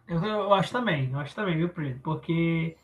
[0.08, 2.00] Eu, eu acho também, eu acho também, viu, Preto?
[2.02, 2.76] Porque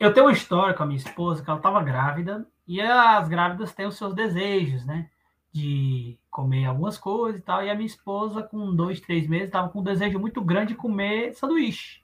[0.00, 3.72] eu tenho uma história com a minha esposa que ela estava grávida e as grávidas
[3.74, 5.10] têm os seus desejos, né?
[5.52, 7.62] De comer algumas coisas e tal.
[7.64, 10.78] E a minha esposa, com dois, três meses, estava com um desejo muito grande de
[10.78, 12.02] comer sanduíche.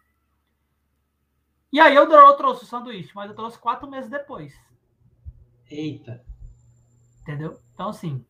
[1.73, 4.53] E aí eu, eu trouxe o sanduíche, mas eu trouxe quatro meses depois.
[5.71, 6.25] Eita,
[7.23, 7.59] Entendeu?
[7.75, 8.25] Então, assim.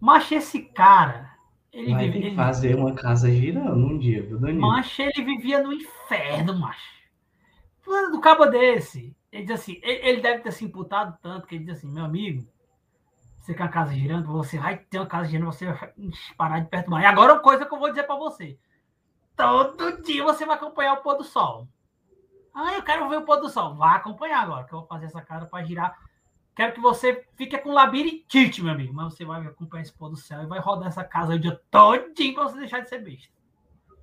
[0.00, 1.32] Mas esse cara.
[1.72, 4.60] Ele vai que ele- fazer uma casa girando um dia, viu, Danilo?
[4.60, 6.94] Macho, ele vivia no inferno, macho.
[8.12, 9.14] Do cabo desse.
[9.34, 12.46] Ele diz assim, ele, deve ter se imputado tanto que ele diz assim, meu amigo,
[13.40, 15.92] você quer uma casa girando, você vai ter uma casa girando, você vai
[16.38, 17.02] parar de perto do mar.
[17.02, 18.56] E agora uma coisa que eu vou dizer para você.
[19.36, 21.66] Todo dia você vai acompanhar o pôr do sol.
[22.54, 23.74] Ah, eu quero ver o pôr do sol.
[23.74, 25.98] Vai acompanhar agora, que eu vou fazer essa cara para girar.
[26.54, 28.94] Quero que você fique com labirintite, meu amigo.
[28.94, 31.60] Mas você vai acompanhar esse pôr do céu e vai rodar essa casa o dia
[31.72, 33.34] todinho para você deixar de ser besta.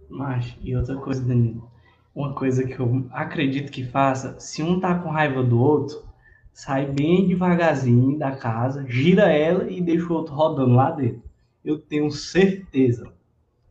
[0.10, 1.72] Mas, e outra coisa, Danilo.
[2.14, 6.04] Uma coisa que eu acredito que faça, se um tá com raiva do outro,
[6.54, 11.24] sai bem devagarzinho da casa, gira ela e deixa o outro rodando lá dentro.
[11.64, 13.12] Eu tenho certeza.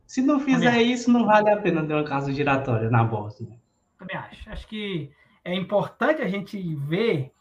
[0.07, 0.91] Se não fizer Também.
[0.91, 3.57] isso, não vale a pena ter uma casa giratória na Bósnia.
[3.97, 4.49] Também acho.
[4.49, 5.11] Acho que
[5.43, 7.31] é importante a gente ver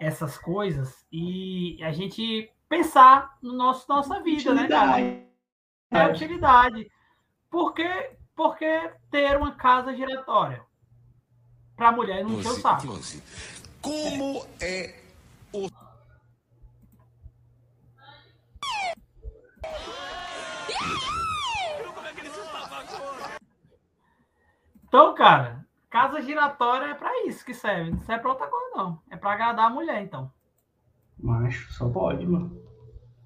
[0.00, 4.92] essas coisas e a gente pensar no nosso nossa vida, né, cara?
[4.92, 5.26] Utilidade.
[5.90, 6.90] É utilidade.
[7.50, 7.74] Por
[8.40, 10.64] que, por que ter uma casa giratória?
[11.76, 12.82] Para a mulher não encher o saco.
[12.82, 13.22] close.
[13.82, 14.94] Como é
[15.52, 15.68] o
[24.84, 27.90] Então, cara, casa giratória é para isso que serve.
[27.90, 28.98] Não serve para outra coisa, não.
[29.10, 30.32] É para agradar a mulher, então.
[31.18, 32.56] Macho, só pode, mano.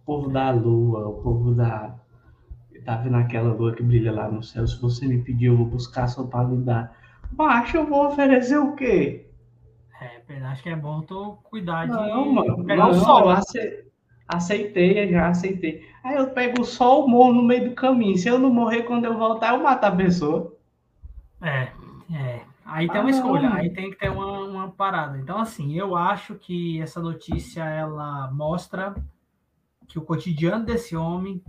[0.02, 1.98] O povo da lua, o povo da.
[2.84, 4.66] Tá vendo aquela lua que brilha lá no céu?
[4.66, 6.96] Se você me pedir, eu vou buscar só pra lhe dar.
[7.36, 9.26] Macho, eu vou oferecer o quê?
[10.00, 12.64] É, acho que é bom tu cuidar de Não, mano.
[12.64, 13.30] pegar Não, o sol.
[13.32, 13.84] ace-
[14.28, 15.82] aceitei, eu já aceitei.
[16.02, 18.16] Aí eu pego o sol, morro no meio do caminho.
[18.18, 20.52] Se eu não morrer quando eu voltar, eu mato a pessoa.
[21.40, 21.72] É,
[22.14, 22.44] é.
[22.64, 23.56] Aí tem Ah, uma escolha, não.
[23.56, 25.18] aí tem que ter uma, uma parada.
[25.18, 28.94] Então, assim, eu acho que essa notícia ela mostra
[29.88, 31.42] que o cotidiano desse homem,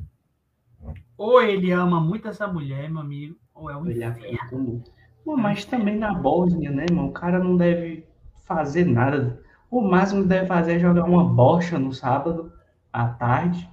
[1.18, 4.84] ou ele ama muito essa mulher, meu amigo, ou é um Ele inferno.
[5.24, 7.10] Pô, mas também na Bósnia, né, mano?
[7.10, 8.06] O cara não deve
[8.46, 9.42] fazer nada.
[9.70, 12.52] O máximo que deve fazer é jogar uma bocha no sábado
[12.94, 13.70] à tarde.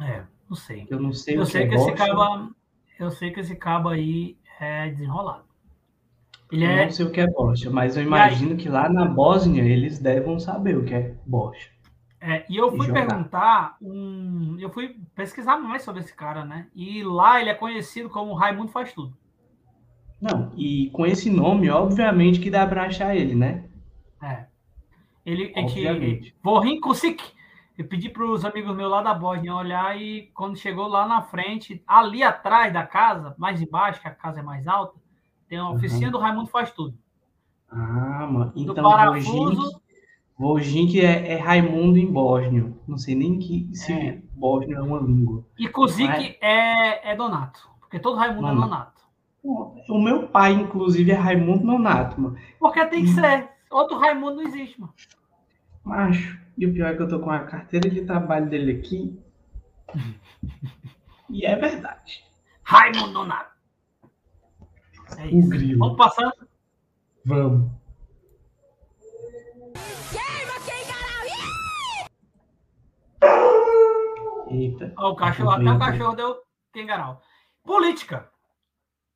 [0.00, 0.86] É, não sei.
[0.90, 1.96] Eu não sei Eu o que sei é que esse bocha.
[1.96, 2.54] cabo,
[2.98, 5.44] eu sei que esse cabo aí é desenrolado.
[6.50, 9.04] Ele Eu é, não sei o que é bocha, mas eu imagino que lá na
[9.04, 11.70] Bósnia eles devem saber o que é bocha.
[12.28, 13.06] É, e eu fui jogar.
[13.06, 16.66] perguntar, um, eu fui pesquisar mais sobre esse cara, né?
[16.74, 19.16] E lá ele é conhecido como Raimundo Faz Tudo.
[20.20, 23.68] Não, e com esse nome, obviamente que dá pra achar ele, né?
[24.20, 24.46] É.
[25.24, 26.34] Ele, a gente, Obviamente.
[26.42, 27.22] Vorin Kusik.
[27.78, 31.20] Eu pedi para os amigos meus lá da Bósnia olhar e quando chegou lá na
[31.22, 34.98] frente, ali atrás da casa, mais embaixo, que a casa é mais alta,
[35.46, 35.74] tem Uhum.
[35.74, 36.96] oficina do Raimundo Faz Tudo.
[37.70, 38.50] Ah, mano.
[38.52, 39.80] Do Então, parafuso,
[40.38, 42.78] Vojink é, é Raimundo em bósnio.
[42.86, 44.20] Não sei nem que, se É.
[44.34, 45.44] bósnio é uma língua.
[45.58, 47.60] e Kusik é, é Donato.
[47.80, 48.68] Porque todo Raimundo é Donato.
[49.42, 49.92] Donato.
[49.92, 52.36] O meu pai, inclusive, é Raimundo Nonato, mano.
[52.58, 53.48] Porque tem que ser.
[53.70, 54.92] Outro Raimundo não existe, mano.
[55.84, 56.38] Macho.
[56.58, 59.18] E o pior é que eu tô com a carteira de trabalho dele aqui.
[61.28, 62.22] E é verdade.
[62.62, 63.50] Raimundo Donato.
[65.18, 65.48] É O isso.
[65.48, 65.78] grilo.
[65.80, 66.32] Vamos passando.
[67.24, 67.68] Vamos.
[74.56, 74.92] Eita.
[74.96, 76.36] Ó, o cachorro, até o cachorro deu
[76.72, 77.22] quengaral.
[77.62, 78.30] Política.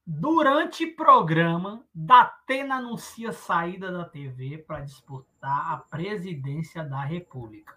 [0.06, 7.74] Durante programa, Datena anuncia saída da TV para disputar a presidência da República.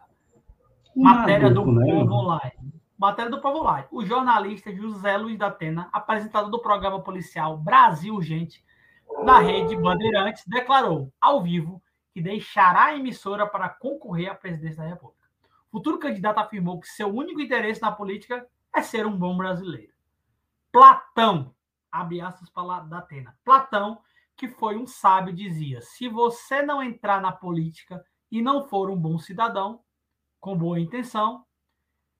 [0.95, 2.13] Matéria do né, Povo?
[2.13, 2.73] Online.
[2.97, 3.87] Matéria do Povo Online.
[3.91, 8.63] O jornalista José Luiz Datena, apresentador do programa policial Brasil Urgente,
[9.25, 11.81] da rede Bandeirantes, declarou ao vivo
[12.13, 15.22] que deixará a emissora para concorrer à presidência da República.
[15.73, 19.91] Futuro candidato afirmou que seu único interesse na política é ser um bom brasileiro.
[20.71, 21.51] Platão,
[21.91, 23.35] abre aspas para Datena.
[23.43, 23.99] Platão,
[24.37, 28.95] que foi um sábio, dizia: se você não entrar na política e não for um
[28.95, 29.83] bom cidadão,
[30.39, 31.43] com boa intenção,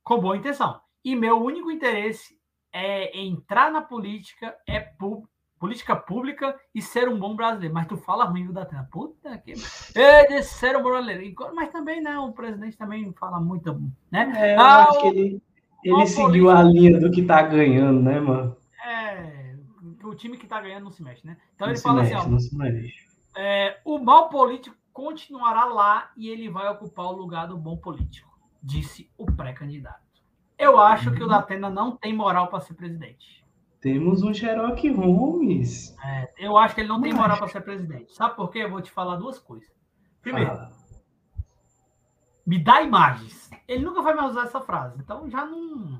[0.04, 0.82] com boa intenção.
[1.06, 2.42] E meu único interesse
[2.72, 5.30] é entrar na política, é pu-
[5.64, 7.74] política pública e ser um bom brasileiro.
[7.74, 8.86] Mas tu fala ruim do Datena.
[8.92, 9.54] Puta que.
[9.96, 11.34] É de ser um bom brasileiro.
[11.56, 12.20] Mas também, né?
[12.20, 14.34] O presidente também fala muito, né?
[14.36, 15.42] É, eu Ah, acho que ele,
[15.82, 18.58] ele seguiu a linha do que tá ganhando, né, mano?
[18.86, 19.56] É,
[20.04, 21.38] o time que tá ganhando não se mexe, né?
[21.56, 22.66] Então Não ele fala mexe, assim, ó, não
[23.38, 28.38] é, o mal político continuará lá e ele vai ocupar o lugar do bom político,
[28.62, 30.04] disse o pré-candidato.
[30.60, 33.43] Eu acho que o Datena não tem moral para ser presidente.
[33.84, 35.94] Temos um Sherlock Holmes.
[36.02, 38.14] É, eu acho que ele não tem moral para ser presidente.
[38.14, 38.60] Sabe por quê?
[38.60, 39.70] Eu vou te falar duas coisas.
[40.22, 40.72] Primeiro, Fala.
[42.48, 43.50] me dá imagens.
[43.68, 46.00] Ele nunca vai mais usar essa frase, então já não.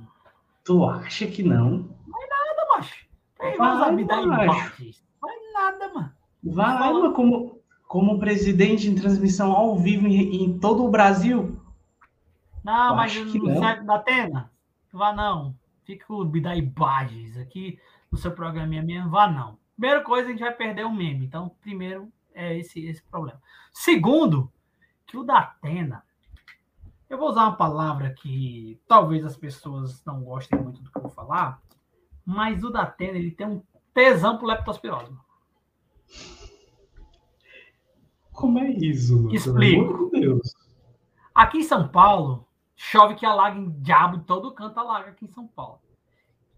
[0.64, 1.80] Tu acha que não?
[2.08, 3.06] Nada, macho.
[3.42, 5.04] Ele Vai, vai usar me dá imagens.
[5.20, 6.14] Vai nada, mano.
[6.42, 11.62] Vai, mano, como, como presidente em transmissão ao vivo em, em todo o Brasil.
[12.64, 13.60] Não, Eu mas não não.
[13.60, 14.52] serve da Atena.
[14.94, 15.54] Vá não.
[15.84, 17.80] Fica com o Bidai Bages aqui
[18.12, 19.10] no seu programinha mesmo.
[19.10, 19.58] Vá não.
[19.76, 21.26] Primeira coisa, a gente vai perder o meme.
[21.26, 23.42] Então, primeiro é esse, esse problema.
[23.72, 24.52] Segundo,
[25.06, 26.04] que o da Atena.
[27.10, 31.02] Eu vou usar uma palavra que talvez as pessoas não gostem muito do que eu
[31.04, 31.62] vou falar,
[32.26, 33.62] mas o da Atena ele tem um
[33.94, 35.16] tesão pro leptospirose.
[38.32, 39.36] Como é isso, mano?
[39.36, 40.12] Explico.
[41.36, 42.48] Aqui em São Paulo,
[42.84, 45.80] chove que alaga em diabo, em todo canto alaga aqui em São Paulo.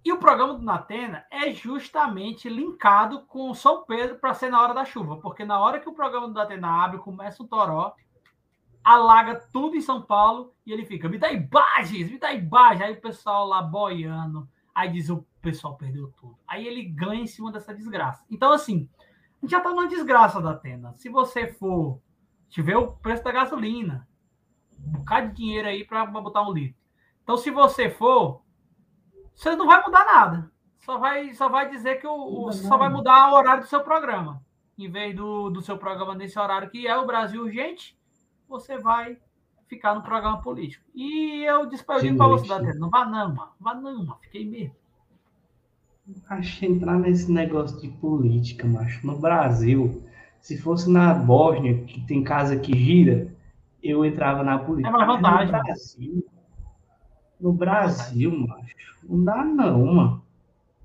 [0.04, 4.74] E o programa do Natena é justamente linkado com São Pedro para ser na hora
[4.74, 7.94] da chuva, porque na hora que o programa do Natena abre, começa o toró,
[8.84, 12.82] alaga tudo em São Paulo e ele fica, me dá imagens, me dá imagens.
[12.82, 16.38] Aí o pessoal lá boiando, aí diz o pessoal perdeu tudo.
[16.48, 18.26] Aí ele ganha em cima dessa desgraça.
[18.32, 20.92] Então, assim, a gente já tá numa desgraça da Atena.
[20.94, 22.02] Se você for,
[22.50, 24.08] tiver o preço da gasolina,
[24.86, 26.76] um bocado de dinheiro aí para botar um litro.
[27.24, 28.42] Então, se você for,
[29.36, 30.52] você não vai mudar nada.
[30.80, 32.14] Só vai, só vai dizer que o,
[32.46, 34.42] o- só vai mudar o horário do seu programa.
[34.78, 37.98] Em vez do, do seu programa nesse horário que é o Brasil Urgente,
[38.48, 39.18] você vai
[39.68, 40.86] ficar no programa político.
[40.94, 42.00] E eu disse para.
[42.48, 43.52] Datena, não vá não, mano.
[43.60, 44.18] Vá não, mano.
[44.22, 44.76] Fiquei mesmo.
[46.30, 49.06] Acho que entrar nesse negócio de política, macho.
[49.06, 50.04] No Brasil,
[50.40, 53.35] se fosse na Bósnia, que tem casa que gira,
[53.90, 55.02] eu entrava na política.
[55.02, 56.26] É vantagem, No Brasil,
[57.40, 60.26] no Brasil, macho, não dá não, mano.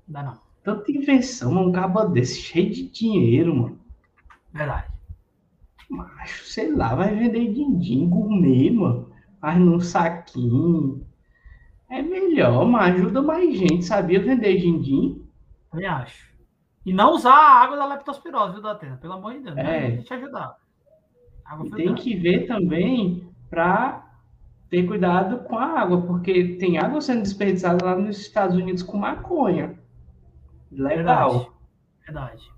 [0.07, 0.39] Não dá não.
[0.63, 3.79] Tanta invenção, mano, um cabo desse cheio de dinheiro, mano.
[4.53, 4.87] Verdade.
[5.89, 9.11] Macho, sei lá, vai vender din-din gourmet, mano.
[9.41, 11.05] Mas num saquinho.
[11.89, 13.83] É melhor, mas ajuda mais gente.
[13.83, 15.25] Sabia vender din-din?
[15.69, 16.31] Também acho.
[16.85, 18.97] E não usar a água da leptospirose, viu, Datena?
[18.97, 19.55] Pelo amor de Deus.
[19.55, 19.95] Não É.
[19.95, 20.55] é te ajudar.
[21.63, 24.05] E tem que ver também para
[24.69, 28.97] ter cuidado com a água, porque tem água sendo desperdiçada lá nos Estados Unidos com
[28.97, 29.75] maconha.
[30.71, 31.31] Legal.
[31.31, 31.51] Verdade.
[32.05, 32.51] Verdade.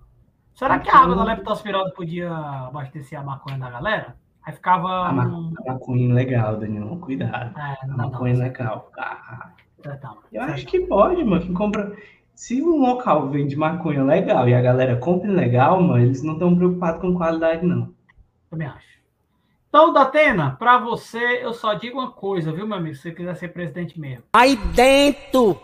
[0.54, 4.16] Será que a água da não- leptospirose podia abastecer a maconha da galera?
[4.46, 5.08] Aí ficava.
[5.08, 7.58] A, ma um- a maconha legal, Danilo, cuidado.
[7.58, 8.42] É, A maconha não.
[8.44, 8.92] legal.
[8.98, 9.50] Ah,
[9.82, 11.42] Certão, eu acho que pode, mano.
[11.42, 11.94] Quem compra.
[12.36, 16.56] Se um local vende maconha legal e a galera compra legal, mano, eles não estão
[16.56, 17.94] preocupados com qualidade, não.
[18.54, 19.00] Também acho.
[19.68, 22.94] Então, Datena, para você, eu só digo uma coisa, viu, meu amigo?
[22.96, 24.26] Se você quiser ser presidente mesmo.
[24.32, 25.60] Aí dentro!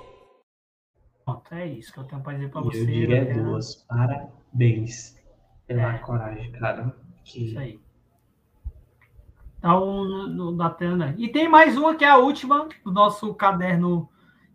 [1.23, 3.05] Pronto, é isso que eu tenho para dizer para você.
[3.05, 3.43] eu é Datena.
[3.43, 3.75] duas.
[3.87, 5.15] Parabéns
[5.67, 5.97] pela É.
[5.99, 6.95] coragem, cara.
[7.23, 7.45] Que...
[7.45, 7.79] Isso aí.
[9.59, 11.13] Então, no, no Datena.
[11.15, 14.09] E tem mais uma que é a última do nosso caderno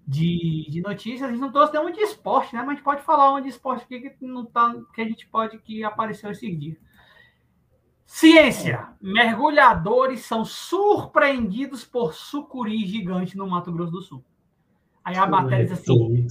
[0.05, 1.23] de, de notícias.
[1.23, 2.63] A gente não trouxe nenhuma de esporte, né?
[2.63, 5.25] Mas a gente pode falar uma de esporte aqui que, não tá, que a gente
[5.29, 6.77] pode que apareceu esse dia.
[8.07, 8.89] Ciência.
[9.01, 14.25] Mergulhadores são surpreendidos por sucuri gigante no Mato Grosso do Sul.
[15.05, 16.27] Aí a matéria diz assim: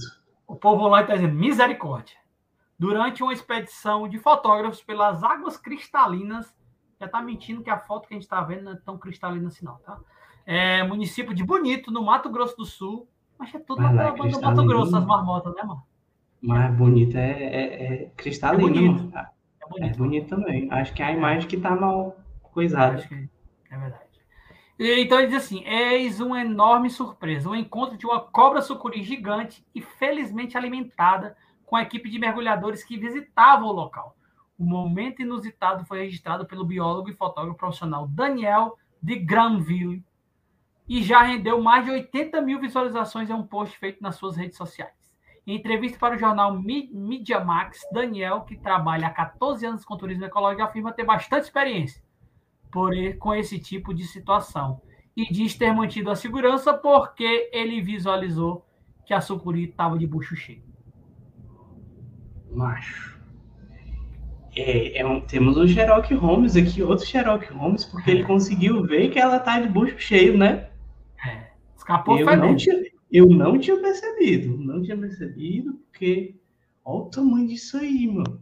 [0.46, 2.16] o povo lá está dizendo misericórdia.
[2.78, 6.52] Durante uma expedição de fotógrafos pelas águas cristalinas,
[6.98, 9.48] já está mentindo que a foto que a gente está vendo não é tão cristalina
[9.48, 9.98] assim, não, tá?
[10.44, 13.08] É, município de Bonito, no Mato Grosso do Sul.
[13.38, 14.66] Mas é tudo Mas lá lá é pela do Mato cristalino.
[14.66, 15.82] Grosso, as marmotas, né, mano?
[16.40, 19.04] Mas bonito é, é, é cristalino, É bonito.
[19.12, 19.33] mano.
[19.72, 19.98] É É bonito.
[19.98, 20.68] bonito também.
[20.70, 22.96] Acho que é a imagem que tá mal coisada.
[22.96, 23.28] Acho que
[23.70, 24.04] é verdade.
[24.78, 29.02] E, Então ele diz assim: eis uma enorme surpresa, o encontro de uma cobra sucuri
[29.02, 34.16] gigante e felizmente alimentada com a equipe de mergulhadores que visitava o local.
[34.58, 40.04] O momento inusitado foi registrado pelo biólogo e fotógrafo profissional Daniel de Granville
[40.88, 44.56] e já rendeu mais de 80 mil visualizações em um post feito nas suas redes
[44.56, 45.03] sociais.
[45.46, 50.24] Em entrevista para o jornal Media Max, Daniel, que trabalha há 14 anos com turismo
[50.24, 52.02] ecológico, afirma ter bastante experiência
[52.72, 54.80] por com esse tipo de situação.
[55.16, 58.66] E diz ter mantido a segurança porque ele visualizou
[59.04, 60.62] que a sucuri estava de bucho cheio.
[62.50, 63.14] Macho.
[64.56, 69.10] É, é um- temos o Sherlock Holmes aqui, outro Sherlock Holmes, porque ele conseguiu ver
[69.10, 70.68] que ela tá de bucho cheio, né?
[71.26, 72.56] É, escapou eu, não.
[73.14, 74.58] Eu não tinha percebido.
[74.58, 76.34] Não tinha percebido, porque.
[76.84, 78.40] Olha o tamanho disso aí, mano.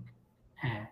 [0.64, 0.88] É, é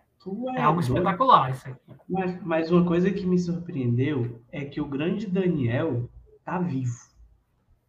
[0.55, 0.93] é algo doido.
[0.97, 1.81] espetacular isso aqui.
[2.07, 6.07] Mas, mas uma coisa que me surpreendeu é que o grande Daniel
[6.45, 6.95] tá vivo.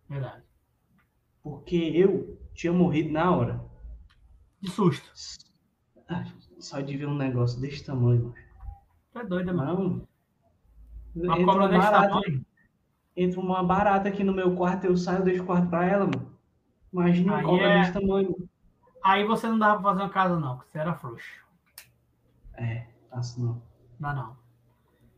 [0.09, 0.43] Verdade.
[1.43, 3.64] Porque eu tinha morrido na hora.
[4.61, 5.12] De susto.
[6.09, 6.24] Ah,
[6.59, 8.34] Só de ver um negócio desse tamanho.
[9.14, 10.09] é doido, mano.
[11.14, 11.36] Não.
[11.36, 12.47] Uma cobra desse tamanho.
[13.17, 16.33] Entra uma barata aqui no meu quarto, eu saio, deixo o quarto pra ela, mano.
[16.93, 18.37] Imagina Aí cobra é- desse tamanho.
[19.03, 21.43] Aí você não dava pra fazer uma casa, não, porque você era frouxo.
[22.55, 23.63] É, faço não.
[23.99, 24.37] Dá não.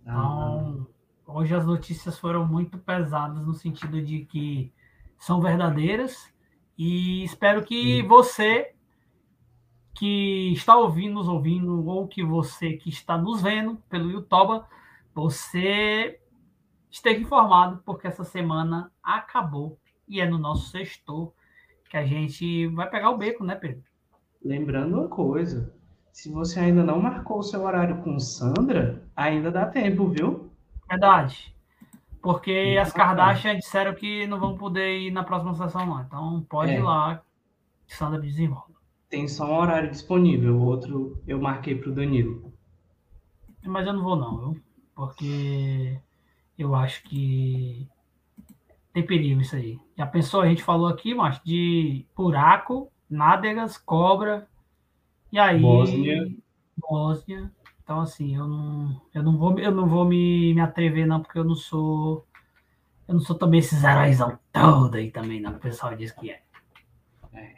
[0.04, 0.58] Dá não.
[0.58, 0.86] Então,
[1.26, 4.72] hoje as notícias foram muito pesadas no sentido de que
[5.18, 6.32] são verdadeiras
[6.78, 8.08] e espero que Sim.
[8.08, 8.74] você
[9.94, 14.64] que está ouvindo, nos ouvindo, ou que você que está nos vendo pelo YouTube,
[15.14, 16.20] você
[16.94, 21.32] esteja informado, porque essa semana acabou e é no nosso sextor
[21.90, 23.82] que a gente vai pegar o beco, né, Pedro?
[24.42, 25.74] Lembrando uma coisa,
[26.12, 30.50] se você ainda não marcou o seu horário com Sandra, ainda dá tempo, viu?
[30.88, 31.54] Verdade.
[32.22, 36.00] Porque as Kardashian disseram que não vão poder ir na próxima sessão, não.
[36.00, 36.78] Então pode É.
[36.78, 37.22] ir lá,
[37.86, 38.72] que Sandra desenvolve.
[39.10, 42.52] Tem só um horário disponível, o outro eu marquei pro Danilo.
[43.66, 44.62] Mas eu não vou, não, viu?
[44.94, 45.98] Porque
[46.58, 47.88] eu acho que
[48.92, 49.78] tem perigo isso aí.
[49.96, 50.40] Já pensou?
[50.40, 54.48] A gente falou aqui, mas de buraco, nádegas, cobra,
[55.34, 55.60] e aí.
[55.60, 56.32] Bósnia.
[56.76, 57.50] Bósnia.
[57.82, 61.36] Então, assim, eu não, eu não vou, eu não vou me, me atrever, não, porque
[61.36, 62.24] eu não sou.
[63.08, 65.50] Eu não sou também esses heróizão todo aí também, não.
[65.50, 66.40] O pessoal diz que é.
[67.32, 67.54] É.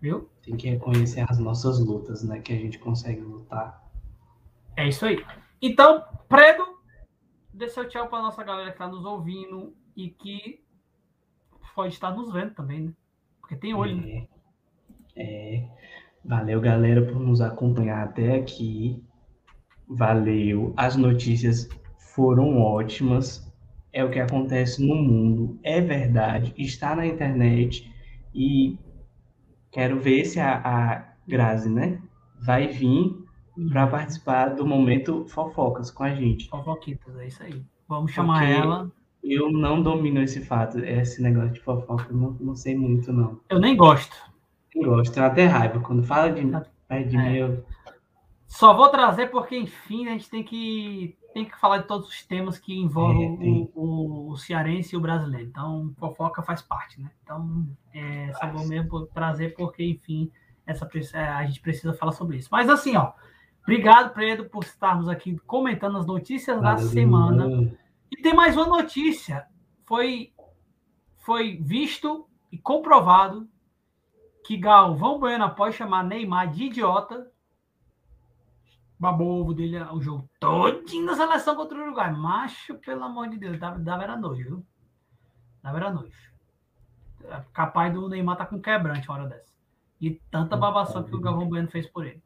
[0.00, 0.30] Viu?
[0.42, 2.40] Tem que reconhecer as nossas lutas, né?
[2.40, 3.84] Que a gente consegue lutar.
[4.74, 5.22] É isso aí.
[5.60, 6.75] Então, Predo,
[7.56, 10.62] dê seu tchau para nossa galera que está nos ouvindo e que
[11.74, 12.92] pode estar nos vendo também, né?
[13.40, 14.26] Porque tem olho, né?
[15.16, 15.56] É.
[15.56, 15.68] É.
[16.24, 19.02] Valeu, galera, por nos acompanhar até aqui.
[19.88, 20.74] Valeu.
[20.76, 21.68] As notícias
[22.14, 23.46] foram ótimas.
[23.92, 25.58] É o que acontece no mundo.
[25.62, 26.52] É verdade.
[26.58, 27.90] Está na internet.
[28.34, 28.78] E
[29.70, 32.02] quero ver se a, a Grazi, né?
[32.44, 33.15] Vai vir
[33.70, 36.48] para participar do momento fofocas com a gente.
[36.48, 37.62] Fofoquitas, é isso aí.
[37.88, 38.92] Vamos chamar Porque- ela.
[39.22, 43.40] Eu não domino esse fato, esse negócio de fofoca, eu não, não sei muito, não.
[43.48, 44.14] Eu nem gosto.
[44.72, 45.80] Eu gosto, tenho até raiva.
[45.80, 47.22] Quando fala de, de É.
[47.30, 47.64] mim, eu
[48.46, 52.22] Só vou trazer porque, enfim, a gente tem que, tem que falar de todos os
[52.24, 55.48] temas que envolvem É, o, o, cearense e o brasileiro.
[55.48, 57.10] Então, fofoca faz parte, né?
[57.24, 60.30] Então, é, só vou mesmo trazer porque, enfim,
[60.64, 62.48] essa, é, a gente precisa falar sobre isso.
[62.52, 63.10] Mas, assim, ó,
[63.66, 67.76] obrigado, Pedro, por estarmos aqui comentando as notícias da semana.
[68.10, 69.46] E tem mais uma notícia.
[69.84, 70.32] Foi,
[71.18, 73.48] foi visto e comprovado
[74.44, 77.28] que Galvão Bueno, após chamar Neymar de idiota,
[78.96, 82.12] babou o ovo dele o jogo todinho da seleção contra o Uruguai.
[82.12, 84.66] Macho, pelo amor de Deus, dava, dava era nojo, viu?
[85.60, 86.32] Dava era nojo.
[87.24, 89.52] É Capaz do Neymar tá com quebrante uma hora dessa.
[90.00, 92.22] E tanta babação que o Galvão Bueno fez por ele.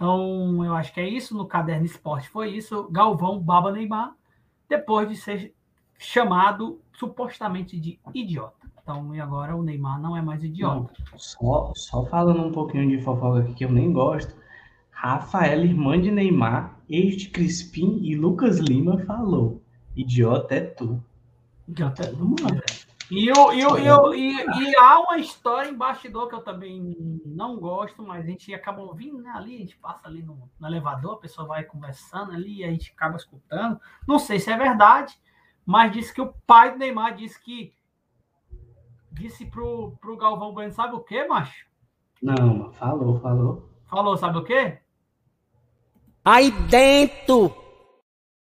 [0.00, 1.36] Então, eu acho que é isso.
[1.36, 2.88] No Caderno Esporte foi isso.
[2.90, 4.14] Galvão baba Neymar
[4.66, 5.54] depois de ser
[5.98, 8.66] chamado supostamente de idiota.
[8.82, 10.90] Então, e agora o Neymar não é mais idiota.
[11.12, 14.34] Não, só, só falando um pouquinho de fofoca aqui que eu nem gosto.
[14.90, 19.60] Rafaela, irmã de Neymar, ex de Crispim e Lucas Lima falou:
[19.94, 20.98] idiota é tu.
[21.68, 22.48] Idiota é Vamos lá.
[23.10, 26.94] E, o, e, o, e, e- e há uma história em bastidor que eu também
[27.26, 30.66] não gosto, mas a gente acaba ouvindo né, ali, a gente passa ali no, no
[30.66, 33.80] elevador, a pessoa vai conversando ali, e a gente acaba escutando.
[34.06, 35.18] Não sei se é verdade,
[35.66, 37.74] mas disse que o pai do Neymar disse que
[39.10, 41.66] disse pro, pro Galvão Bueno, sabe o que, macho?
[42.22, 43.68] Não, falou, falou.
[43.86, 44.78] Falou, sabe o quê?
[46.24, 47.54] Aí dentro!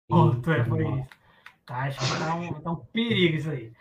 [0.09, 1.09] Pronto, é, foi isso.
[1.67, 3.73] Tá, acho que tá um, tá um perigo isso aí.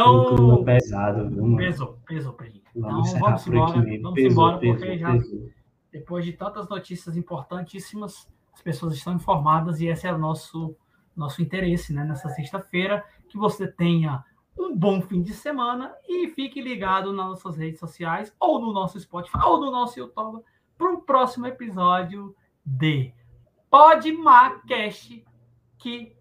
[0.00, 1.56] O clima Então, pesado, viu, mano?
[1.58, 2.62] pesou, pesou pra gente.
[2.74, 4.02] Então, Vamos encerrar vamos embora, mesmo.
[4.02, 5.50] vamos Pesou, embora, pesou, porque já pesou.
[5.92, 10.74] depois de tantas notícias importantíssimas, as pessoas estão informadas e esse é o nosso,
[11.14, 14.24] nosso interesse né, nessa sexta-feira, que você tenha
[14.58, 18.98] um bom fim de semana e fique ligado nas nossas redes sociais, ou no nosso
[19.00, 20.42] Spotify, ou no nosso YouTube,
[20.78, 22.34] para o próximo episódio
[22.64, 23.12] de
[23.70, 25.24] Podmacast,
[25.78, 26.14] que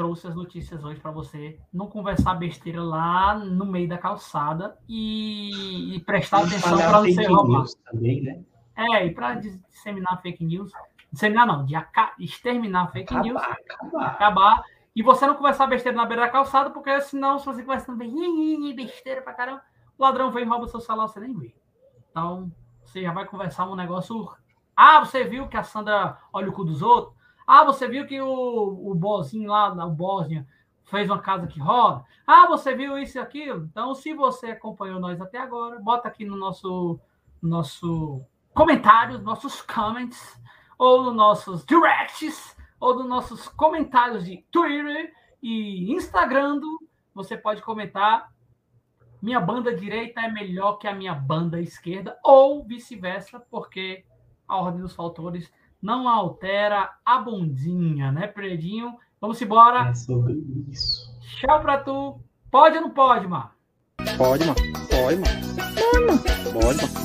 [0.00, 5.94] trouxe as notícias hoje para você não conversar besteira lá no meio da calçada e,
[5.94, 7.68] e prestar atenção para não ser roubado.
[7.84, 8.42] também, né?
[8.74, 10.72] É, e para disseminar fake news,
[11.12, 11.74] disseminar não, de
[12.18, 14.06] exterminar fake news, Acabar, acabar.
[14.06, 14.64] acabar,
[14.96, 18.74] e você não conversar besteira na beira da calçada, porque senão, se você conversando bem,
[18.74, 19.60] besteira pra caramba,
[19.98, 21.54] o ladrão vem e rouba seu celular, você nem vê.
[22.10, 22.50] Então,
[22.82, 24.32] você já vai conversar um negócio.
[24.74, 27.19] Ah, você viu que a Sandra olha o cu dos outros?
[27.52, 30.46] Ah, você viu que o, o Bozinho lá, o Bósnia,
[30.84, 32.04] fez uma casa que roda?
[32.24, 33.64] Ah, você viu isso e aquilo?
[33.64, 37.00] Então, se você acompanhou nós até agora, bota aqui no nosso,
[37.42, 38.24] nosso
[38.54, 40.40] comentários, nossos comments,
[40.78, 46.60] ou nos nossos directs, ou nos nossos comentários de Twitter e Instagram.
[47.12, 48.32] Você pode comentar.
[49.20, 54.04] Minha banda direita é melhor que a minha banda esquerda, ou vice-versa, porque
[54.46, 55.52] a ordem dos fatores
[55.82, 58.96] não altera a bundinha, né, Predinho?
[59.20, 59.88] Vamos embora.
[59.88, 60.34] É sobre
[60.68, 61.10] isso.
[61.40, 62.20] Tchau pra tu.
[62.50, 63.54] Pode ou não pode, Mar?
[64.16, 64.56] Pode, mano.
[64.90, 65.40] Pode, mano.
[65.82, 66.22] Pode, mano.
[66.52, 67.00] Pode, mano.